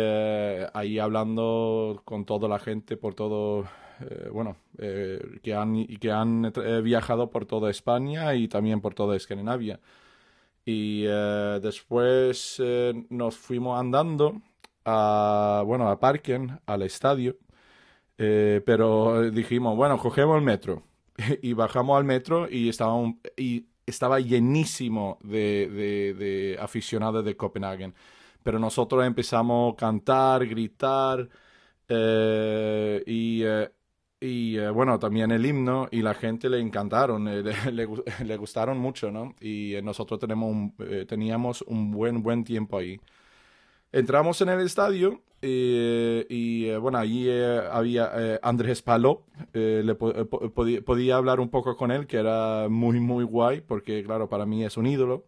ahí 0.75 0.99
hablando 0.99 2.03
con 2.05 2.25
toda 2.25 2.49
la 2.49 2.59
gente 2.59 2.97
por 2.97 3.15
todo 3.15 3.67
eh, 4.01 4.29
bueno, 4.33 4.57
eh, 4.79 5.39
que 5.43 5.55
han, 5.55 5.87
que 5.87 6.11
han 6.11 6.53
eh, 6.57 6.81
viajado 6.83 7.31
por 7.31 7.47
toda 7.47 7.71
España 7.71 8.35
y 8.35 8.49
también 8.49 8.81
por 8.81 8.95
toda 8.95 9.17
Escandinavia. 9.17 9.81
Y 10.65 11.03
después 11.03 12.63
nos 13.09 13.37
fuimos 13.37 13.81
andando 13.81 14.41
a, 14.85 15.65
bueno, 15.67 15.89
a 15.89 15.99
Parken, 15.99 16.61
al 16.67 16.83
estadio, 16.83 17.37
pero 18.17 19.31
dijimos, 19.31 19.75
bueno, 19.77 19.99
cogemos 19.99 20.37
el 20.39 20.45
metro. 20.45 20.85
y 21.43 21.55
bajamos 21.55 21.99
al 21.99 22.05
metro 22.05 22.49
y 22.49 22.69
estaba, 22.69 22.95
y 23.37 23.67
estaba 23.85 24.21
llenísimo 24.21 25.19
de, 25.23 26.57
aficionados 26.61 27.25
de 27.25 27.37
Copenhague. 27.37 27.93
Pero 28.43 28.59
nosotros 28.59 29.05
empezamos 29.05 29.73
a 29.75 29.77
cantar, 29.77 30.47
gritar, 30.47 31.29
y 31.89 33.43
y 34.21 34.59
eh, 34.59 34.69
bueno, 34.71 34.99
también 34.99 35.31
el 35.31 35.47
himno 35.47 35.89
y 35.91 36.03
la 36.03 36.13
gente 36.15 36.51
le 36.51 36.61
encantaron, 36.61 37.27
eh, 37.29 37.43
le, 37.73 37.73
le, 37.73 37.89
le, 38.25 38.37
gustaron 38.37 38.79
mucho, 38.79 39.11
¿no? 39.11 39.35
Y 39.41 39.75
eh, 39.75 39.83
nosotros 39.83 40.21
tenemos 40.21 40.51
un, 40.51 40.75
eh, 40.81 41.07
teníamos 41.09 41.63
un 41.63 41.91
buen, 41.91 42.23
buen 42.23 42.45
tiempo 42.45 42.79
ahí. 42.79 43.01
Entramos 43.93 44.41
en 44.43 44.51
el 44.51 44.61
estadio 44.61 45.23
y 45.43 46.71
bueno, 46.77 46.99
allí 46.99 47.29
había 47.31 48.39
Andrés 48.43 48.83
Palop, 48.83 49.23
le 49.55 49.95
podía, 49.95 50.83
podía 50.83 51.17
hablar 51.17 51.41
un 51.41 51.51
poco 51.51 51.77
con 51.77 51.91
él, 51.91 52.07
que 52.07 52.19
era 52.19 52.69
muy, 52.69 53.01
muy 53.01 53.25
guay, 53.25 53.61
porque 53.63 54.05
claro, 54.05 54.29
para 54.29 54.47
mí 54.47 54.65
es 54.65 54.77
un 54.77 54.87
ídolo. 54.87 55.27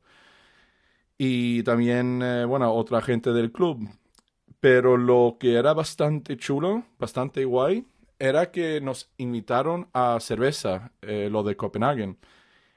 Y 1.19 1.63
también, 1.65 2.21
bueno, 2.49 2.73
otra 2.73 3.01
gente 3.03 3.33
del 3.33 3.53
club. 3.53 3.89
Pero 4.61 4.97
lo 4.97 5.37
que 5.41 5.55
era 5.55 5.75
bastante 5.75 6.37
chulo, 6.37 6.85
bastante 6.99 7.45
guay, 7.45 7.85
era 8.23 8.51
que 8.53 8.81
nos 8.81 9.11
invitaron 9.19 9.89
a 9.93 10.19
cerveza, 10.21 10.93
eh, 11.03 11.29
lo 11.31 11.43
de 11.43 11.57
Copenhague, 11.57 12.17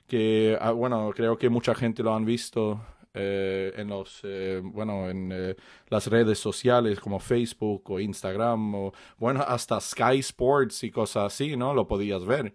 que 0.07 0.57
ah, 0.61 0.71
bueno, 0.71 1.11
creo 1.15 1.37
que 1.37 1.49
mucha 1.49 1.75
gente 1.75 2.03
lo 2.03 2.15
han 2.15 2.25
visto 2.25 2.81
eh, 3.13 3.71
en 3.77 3.87
los, 3.89 4.21
eh, 4.23 4.61
bueno, 4.63 5.09
en 5.09 5.31
eh, 5.31 5.55
las 5.89 6.07
redes 6.07 6.37
sociales 6.39 6.99
como 6.99 7.19
Facebook 7.19 7.89
o 7.91 7.99
Instagram 7.99 8.75
o, 8.75 8.93
bueno, 9.17 9.41
hasta 9.47 9.79
Sky 9.79 10.19
Sports 10.19 10.83
y 10.83 10.91
cosas 10.91 11.33
así, 11.33 11.55
¿no? 11.57 11.73
Lo 11.73 11.87
podías 11.87 12.25
ver. 12.25 12.53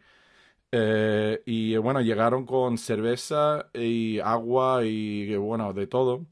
Y 1.46 1.76
bueno, 1.78 2.00
llegaron 2.00 2.46
con 2.46 2.78
cerveza 2.78 3.70
y 3.74 4.20
agua 4.20 4.84
y 4.84 5.34
bueno, 5.36 5.72
de 5.72 5.86
todo. 5.86 6.26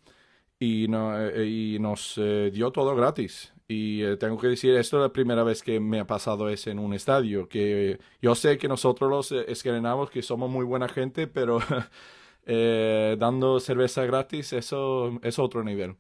Y, 0.61 0.89
no, 0.89 1.15
y 1.43 1.79
nos 1.81 2.21
dio 2.53 2.71
todo 2.73 2.95
gratis. 2.97 3.53
Y 3.71 4.03
eh, 4.03 4.17
tengo 4.17 4.39
que 4.39 4.49
decir, 4.49 4.75
esto 4.77 4.97
es 4.97 5.03
la 5.03 5.13
primera 5.13 5.43
vez 5.45 5.63
que 5.63 5.79
me 5.79 6.01
ha 6.01 6.07
pasado 6.07 6.49
eso 6.49 6.71
en 6.71 6.79
un 6.79 6.95
estadio, 6.95 7.49
que 7.49 8.01
yo 8.23 8.35
sé 8.35 8.57
que 8.57 8.67
nosotros 8.67 9.11
los 9.11 9.33
eh, 9.33 9.45
esquerenamos 9.49 10.11
que 10.11 10.23
somos 10.23 10.51
muy 10.51 10.65
buena 10.65 10.89
gente, 10.89 11.27
pero 11.27 11.59
eh, 12.47 13.17
dando 13.19 13.61
cerveza 13.61 14.07
gratis, 14.07 14.55
eso 14.55 15.21
es 15.23 15.39
otro 15.39 15.63
nivel. 15.65 15.97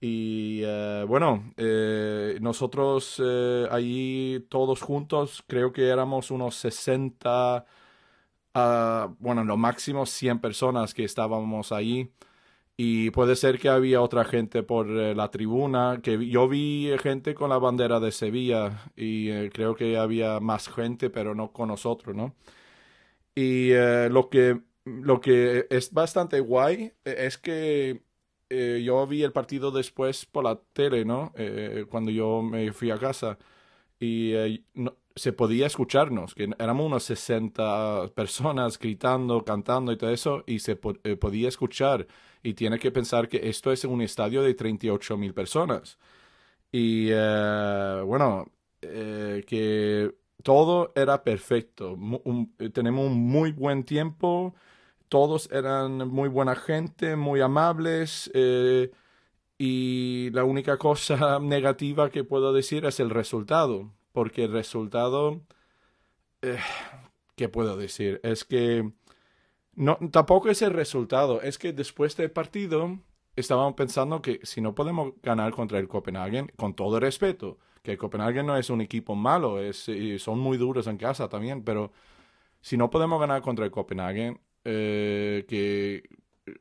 Y 0.00 0.62
bueno, 1.08 1.52
nosotros 2.40 3.20
allí 3.70 4.46
todos 4.48 4.80
juntos, 4.80 5.44
creo 5.46 5.72
que 5.72 5.88
éramos 5.88 6.30
unos 6.30 6.54
60, 6.56 7.66
uh, 8.54 9.14
bueno, 9.18 9.44
lo 9.44 9.56
máximo 9.58 10.06
100 10.06 10.40
personas 10.40 10.94
que 10.94 11.04
estábamos 11.04 11.72
allí. 11.72 12.10
Y 12.76 13.10
puede 13.10 13.36
ser 13.36 13.58
que 13.58 13.68
había 13.68 14.00
otra 14.00 14.24
gente 14.24 14.62
por 14.62 14.88
eh, 14.88 15.14
la 15.14 15.30
tribuna, 15.30 16.00
que 16.02 16.26
yo 16.28 16.48
vi 16.48 16.90
gente 17.02 17.34
con 17.34 17.50
la 17.50 17.58
bandera 17.58 18.00
de 18.00 18.10
Sevilla 18.10 18.90
y 18.96 19.28
eh, 19.30 19.50
creo 19.52 19.74
que 19.74 19.98
había 19.98 20.40
más 20.40 20.68
gente, 20.68 21.10
pero 21.10 21.34
no 21.34 21.52
con 21.52 21.68
nosotros, 21.68 22.16
¿no? 22.16 22.34
Y 23.34 23.70
eh, 23.72 24.08
lo, 24.10 24.28
que, 24.30 24.60
lo 24.84 25.20
que 25.20 25.66
es 25.70 25.92
bastante 25.92 26.40
guay 26.40 26.92
es 27.04 27.38
que 27.38 28.02
yo 28.50 29.06
vi 29.06 29.22
el 29.22 29.32
partido 29.32 29.70
después 29.70 30.26
por 30.26 30.44
la 30.44 30.60
tele, 30.72 31.04
¿no? 31.04 31.32
cuando 31.88 32.10
yo 32.10 32.42
me 32.42 32.72
fui 32.72 32.90
a 32.90 32.98
casa. 32.98 33.38
Y 34.00 34.34
no, 34.74 34.96
se 35.16 35.32
podía 35.32 35.66
escucharnos, 35.66 36.34
que 36.34 36.50
éramos 36.58 36.86
unos 36.86 37.04
60 37.04 38.08
personas 38.14 38.78
gritando, 38.78 39.44
cantando 39.44 39.92
y 39.92 39.96
todo 39.96 40.10
eso, 40.10 40.44
y 40.46 40.60
se 40.60 40.78
eh, 41.04 41.16
podía 41.16 41.48
escuchar. 41.48 42.06
Y 42.42 42.54
tiene 42.54 42.78
que 42.78 42.90
pensar 42.90 43.28
que 43.28 43.48
esto 43.48 43.72
es 43.72 43.84
un 43.84 44.02
estadio 44.02 44.42
de 44.42 44.54
38 44.54 45.16
mil 45.16 45.34
personas. 45.34 45.98
Y 46.72 47.08
eh, 47.10 48.02
bueno, 48.06 48.46
eh, 48.82 49.44
que 49.46 50.14
todo 50.42 50.92
era 50.94 51.22
perfecto. 51.24 51.98
tenemos 52.72 53.06
un 53.06 53.18
muy 53.18 53.52
buen 53.52 53.84
tiempo, 53.84 54.54
todos 55.08 55.50
eran 55.52 56.08
muy 56.08 56.28
buena 56.28 56.56
gente, 56.56 57.16
muy 57.16 57.40
amables. 57.40 58.30
y 59.58 60.30
la 60.32 60.44
única 60.44 60.78
cosa 60.78 61.38
negativa 61.40 62.10
que 62.10 62.24
puedo 62.24 62.52
decir 62.52 62.84
es 62.86 63.00
el 63.00 63.10
resultado 63.10 63.92
porque 64.12 64.44
el 64.44 64.52
resultado, 64.52 65.40
eh, 66.42 66.58
¿qué 67.36 67.48
puedo 67.48 67.76
decir? 67.76 68.20
Es 68.22 68.44
que 68.44 68.90
no, 69.74 69.98
tampoco 70.10 70.50
es 70.50 70.62
el 70.62 70.72
resultado, 70.72 71.42
es 71.42 71.58
que 71.58 71.72
después 71.72 72.16
del 72.16 72.30
partido 72.30 72.98
estábamos 73.36 73.74
pensando 73.74 74.22
que 74.22 74.40
si 74.42 74.60
no 74.60 74.74
podemos 74.74 75.14
ganar 75.22 75.52
contra 75.52 75.78
el 75.78 75.88
Copenhagen, 75.88 76.52
con 76.56 76.74
todo 76.74 76.96
el 76.96 77.02
respeto, 77.02 77.58
que 77.82 77.92
el 77.92 77.98
Copenhagen 77.98 78.46
no 78.46 78.56
es 78.56 78.70
un 78.70 78.80
equipo 78.80 79.14
malo, 79.14 79.60
es, 79.60 79.86
son 80.18 80.38
muy 80.38 80.58
duros 80.58 80.86
en 80.86 80.96
casa 80.98 81.28
también, 81.28 81.64
pero 81.64 81.92
si 82.60 82.76
no 82.76 82.90
podemos 82.90 83.20
ganar 83.20 83.42
contra 83.42 83.64
el 83.64 83.70
Copenhagen, 83.70 84.40
eh, 84.64 85.46
que 85.48 86.02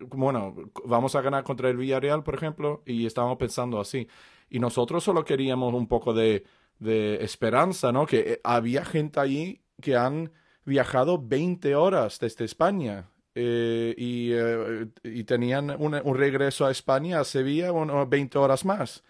bueno, 0.10 0.56
vamos 0.86 1.16
a 1.16 1.22
ganar 1.22 1.44
contra 1.44 1.70
el 1.70 1.78
Villarreal, 1.78 2.24
por 2.24 2.36
ejemplo, 2.36 2.84
y 2.86 3.06
estábamos 3.06 3.38
pensando 3.38 3.80
así. 3.80 4.08
Y 4.50 4.60
nosotros 4.60 5.04
solo 5.04 5.24
queríamos 5.26 5.74
un 5.74 5.88
poco 5.88 6.14
de 6.14 6.44
de 6.80 7.24
esperanza, 7.24 7.92
¿no? 7.92 8.06
Que 8.06 8.20
eh, 8.20 8.42
había 8.44 8.86
gente 8.86 9.20
allí 9.20 9.62
que 9.82 9.96
han 9.96 10.32
viajado 10.66 11.22
20 11.22 11.76
horas 11.76 12.20
desde 12.20 12.46
España 12.46 13.10
eh, 13.36 13.94
y, 13.98 14.32
eh, 14.34 14.88
y, 15.04 15.24
tenían 15.24 15.70
un, 15.80 15.94
regreso 16.16 16.66
a 16.66 16.72
España, 16.72 17.20
a 17.20 17.24
Sevilla, 17.24 17.72
20 17.72 18.38
horas 18.38 18.66
más. 18.66 19.04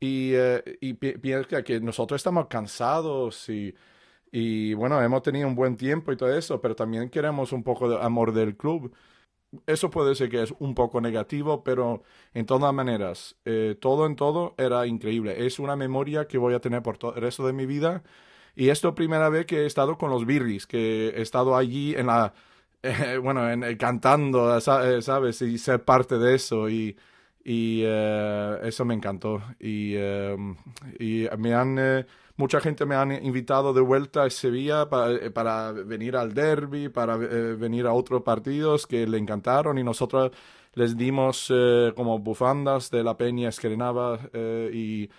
Y, 0.00 0.32
piensa 0.94 1.62
que 1.62 1.80
nosotros 1.80 2.20
estamos 2.20 2.46
cansados 2.46 3.48
y, 3.48 3.74
y, 4.30 4.74
bueno, 4.74 5.02
hemos 5.02 5.22
tenido 5.22 5.48
un 5.48 5.54
buen 5.54 5.76
tiempo 5.76 6.12
y 6.12 6.16
todo 6.16 6.32
eso, 6.36 6.60
pero 6.60 6.76
también 6.76 7.10
queremos 7.10 7.52
un 7.52 7.62
poco 7.64 7.88
de 7.90 8.00
amor 8.00 8.32
del 8.32 8.56
club 8.56 8.94
eso 9.66 9.90
puede 9.90 10.14
ser 10.14 10.28
que 10.28 10.42
es 10.42 10.54
un 10.58 10.74
poco 10.74 11.00
negativo, 11.00 11.64
pero 11.64 12.02
en 12.34 12.46
todas 12.46 12.72
maneras, 12.74 13.36
eh, 13.44 13.76
todo 13.80 14.06
en 14.06 14.16
todo 14.16 14.54
era 14.58 14.86
increíble. 14.86 15.46
Es 15.46 15.58
una 15.58 15.76
memoria 15.76 16.26
que 16.28 16.38
voy 16.38 16.54
a 16.54 16.60
tener 16.60 16.82
por 16.82 16.98
todo 16.98 17.14
el 17.14 17.22
resto 17.22 17.46
de 17.46 17.52
mi 17.52 17.66
vida. 17.66 18.02
Y 18.54 18.70
esto 18.70 18.94
primera 18.94 19.28
vez 19.30 19.46
que 19.46 19.62
he 19.62 19.66
estado 19.66 19.98
con 19.98 20.10
los 20.10 20.26
Birris, 20.26 20.66
que 20.66 21.08
he 21.10 21.22
estado 21.22 21.56
allí 21.56 21.94
en 21.94 22.06
la, 22.08 22.34
eh, 22.82 23.18
bueno, 23.22 23.50
en, 23.50 23.76
cantando, 23.76 24.56
eh, 24.56 25.02
¿sabes? 25.02 25.42
Y 25.42 25.58
ser 25.58 25.84
parte 25.84 26.18
de 26.18 26.34
eso. 26.34 26.68
Y, 26.68 26.96
y 27.50 27.82
eso 27.82 28.84
me 28.84 28.94
encantó. 28.94 29.42
Y, 29.60 29.96
y 30.98 31.28
me 31.38 31.54
han 31.54 32.06
Mucha 32.38 32.60
gente 32.60 32.86
me 32.86 32.94
han 32.94 33.10
invitado 33.24 33.72
de 33.72 33.80
vuelta 33.80 34.22
a 34.22 34.30
Sevilla 34.30 34.88
para, 34.88 35.12
eh, 35.12 35.30
para 35.32 35.72
venir 35.72 36.14
al 36.14 36.34
derby, 36.34 36.88
para 36.88 37.16
eh, 37.16 37.56
venir 37.56 37.84
a 37.86 37.92
otros 37.92 38.22
partidos 38.22 38.86
que 38.86 39.08
le 39.08 39.18
encantaron 39.18 39.76
y 39.76 39.82
nosotros 39.82 40.30
les 40.74 40.96
dimos 40.96 41.48
eh, 41.52 41.92
como 41.96 42.20
bufandas 42.20 42.92
de 42.92 43.02
la 43.02 43.16
Peña 43.16 43.48
Esquerenaba 43.48 44.20
y, 44.72 45.10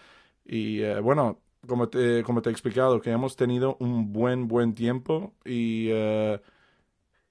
y 0.45 0.82
bueno, 1.01 1.41
como 1.67 1.89
te, 1.89 2.23
como 2.23 2.41
te 2.41 2.49
he 2.49 2.53
explicado, 2.53 3.01
que 3.01 3.11
hemos 3.11 3.36
tenido 3.36 3.75
un 3.82 4.13
buen, 4.13 4.47
buen 4.47 4.73
tiempo 4.73 5.34
y... 5.45 5.89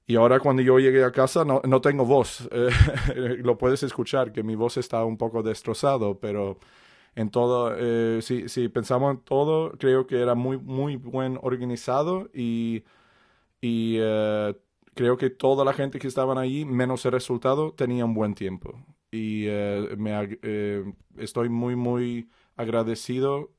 Y 0.09 0.17
ahora 0.17 0.41
cuando 0.41 0.63
yo 0.63 0.79
llegué 0.79 1.05
a 1.05 1.13
casa 1.13 1.45
no, 1.45 1.61
no 1.65 1.83
tengo 1.83 2.07
voz. 2.07 2.49
lo 3.15 3.59
puedes 3.59 3.83
escuchar, 3.83 4.33
que 4.33 4.43
mi 4.43 4.57
voz 4.57 4.79
está 4.79 5.05
un 5.05 5.19
poco 5.19 5.43
destrozado, 5.43 6.19
pero 6.19 6.59
en 7.15 7.31
todo, 7.31 7.75
eh, 7.77 8.23
si, 8.23 8.49
si, 8.49 8.69
pensamos 8.69 9.11
en 9.15 9.21
todo, 9.21 9.73
creo 9.73 10.07
que 10.07 10.19
era 10.23 10.35
muy, 10.35 10.57
muy 10.57 10.97
buen 10.97 11.39
organizado 11.43 12.31
y, 12.33 12.85
y 13.61 13.99
eh, 14.01 14.55
creo 14.95 15.19
que 15.19 15.29
toda 15.29 15.63
la 15.63 15.75
gente 15.75 15.99
que 15.99 16.09
estaban 16.09 16.39
allí, 16.39 16.65
menos 16.65 17.05
el 17.05 17.13
resultado, 17.13 17.73
tenía 17.75 18.07
un 18.07 18.15
buen 18.15 18.35
tiempo. 18.35 18.83
Y 19.11 19.45
eh, 19.47 19.95
me, 19.99 20.39
estoy 21.19 21.51
muy, 21.51 21.77
muy 21.77 22.31
agradecido 22.57 23.51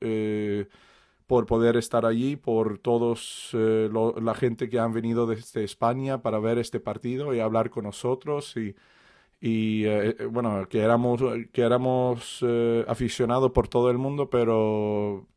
por 1.30 1.46
poder 1.46 1.78
estar 1.78 2.08
allí, 2.08 2.36
por 2.38 2.80
todos 2.80 3.52
la 3.54 4.34
gente 4.34 4.68
que 4.68 4.80
han 4.80 4.94
venido 4.94 5.28
desde 5.28 5.64
España 5.64 6.24
para 6.24 6.40
ver 6.40 6.58
este 6.58 6.80
partido 6.80 7.36
y 7.36 7.40
hablar 7.40 7.70
con 7.70 7.84
nosotros 7.84 8.56
y 8.58 9.86
eh, 9.86 10.16
eh, 10.20 10.26
bueno, 10.26 10.68
que 10.68 10.80
éramos, 10.80 11.22
que 11.52 11.62
éramos 11.62 12.40
eh, 12.42 12.84
aficionados 12.88 13.52
por 13.52 13.68
todo 13.68 13.92
el 13.92 14.00
mundo, 14.00 14.30
pero 14.30 15.28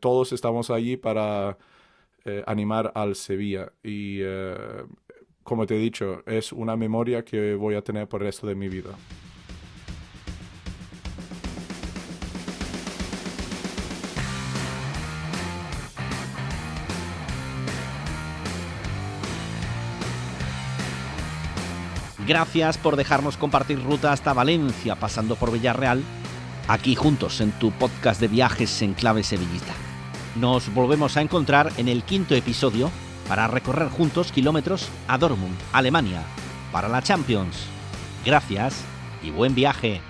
todos 0.00 0.32
estamos 0.32 0.70
allí 0.70 0.96
para 0.96 1.56
animar 2.46 2.92
al 2.94 3.14
Sevilla. 3.14 3.72
Y 3.82 4.20
como 5.44 5.66
te 5.66 5.76
he 5.76 5.78
dicho, 5.78 6.22
es 6.26 6.52
una 6.52 6.76
memoria 6.76 7.24
que 7.24 7.54
voy 7.54 7.76
a 7.76 7.82
tener 7.82 8.08
por 8.08 8.22
el 8.22 8.26
resto 8.28 8.46
de 8.48 8.54
mi 8.56 8.68
vida. 8.68 8.90
Gracias 22.28 22.76
por 22.76 22.96
dejarnos 22.96 23.38
compartir 23.38 23.82
ruta 23.82 24.12
hasta 24.12 24.34
Valencia, 24.34 24.96
pasando 24.96 25.34
por 25.34 25.50
Villarreal, 25.50 26.04
aquí 26.68 26.94
juntos 26.94 27.40
en 27.40 27.52
tu 27.52 27.70
podcast 27.72 28.20
de 28.20 28.28
viajes 28.28 28.82
en 28.82 28.92
clave 28.92 29.22
sevillita. 29.22 29.72
Nos 30.36 30.74
volvemos 30.74 31.16
a 31.16 31.22
encontrar 31.22 31.72
en 31.78 31.88
el 31.88 32.02
quinto 32.02 32.34
episodio 32.34 32.90
para 33.30 33.46
recorrer 33.48 33.88
juntos 33.88 34.30
kilómetros 34.30 34.90
a 35.08 35.16
Dortmund, 35.16 35.56
Alemania, 35.72 36.20
para 36.70 36.88
la 36.90 37.00
Champions. 37.00 37.56
Gracias 38.26 38.84
y 39.22 39.30
buen 39.30 39.54
viaje. 39.54 40.02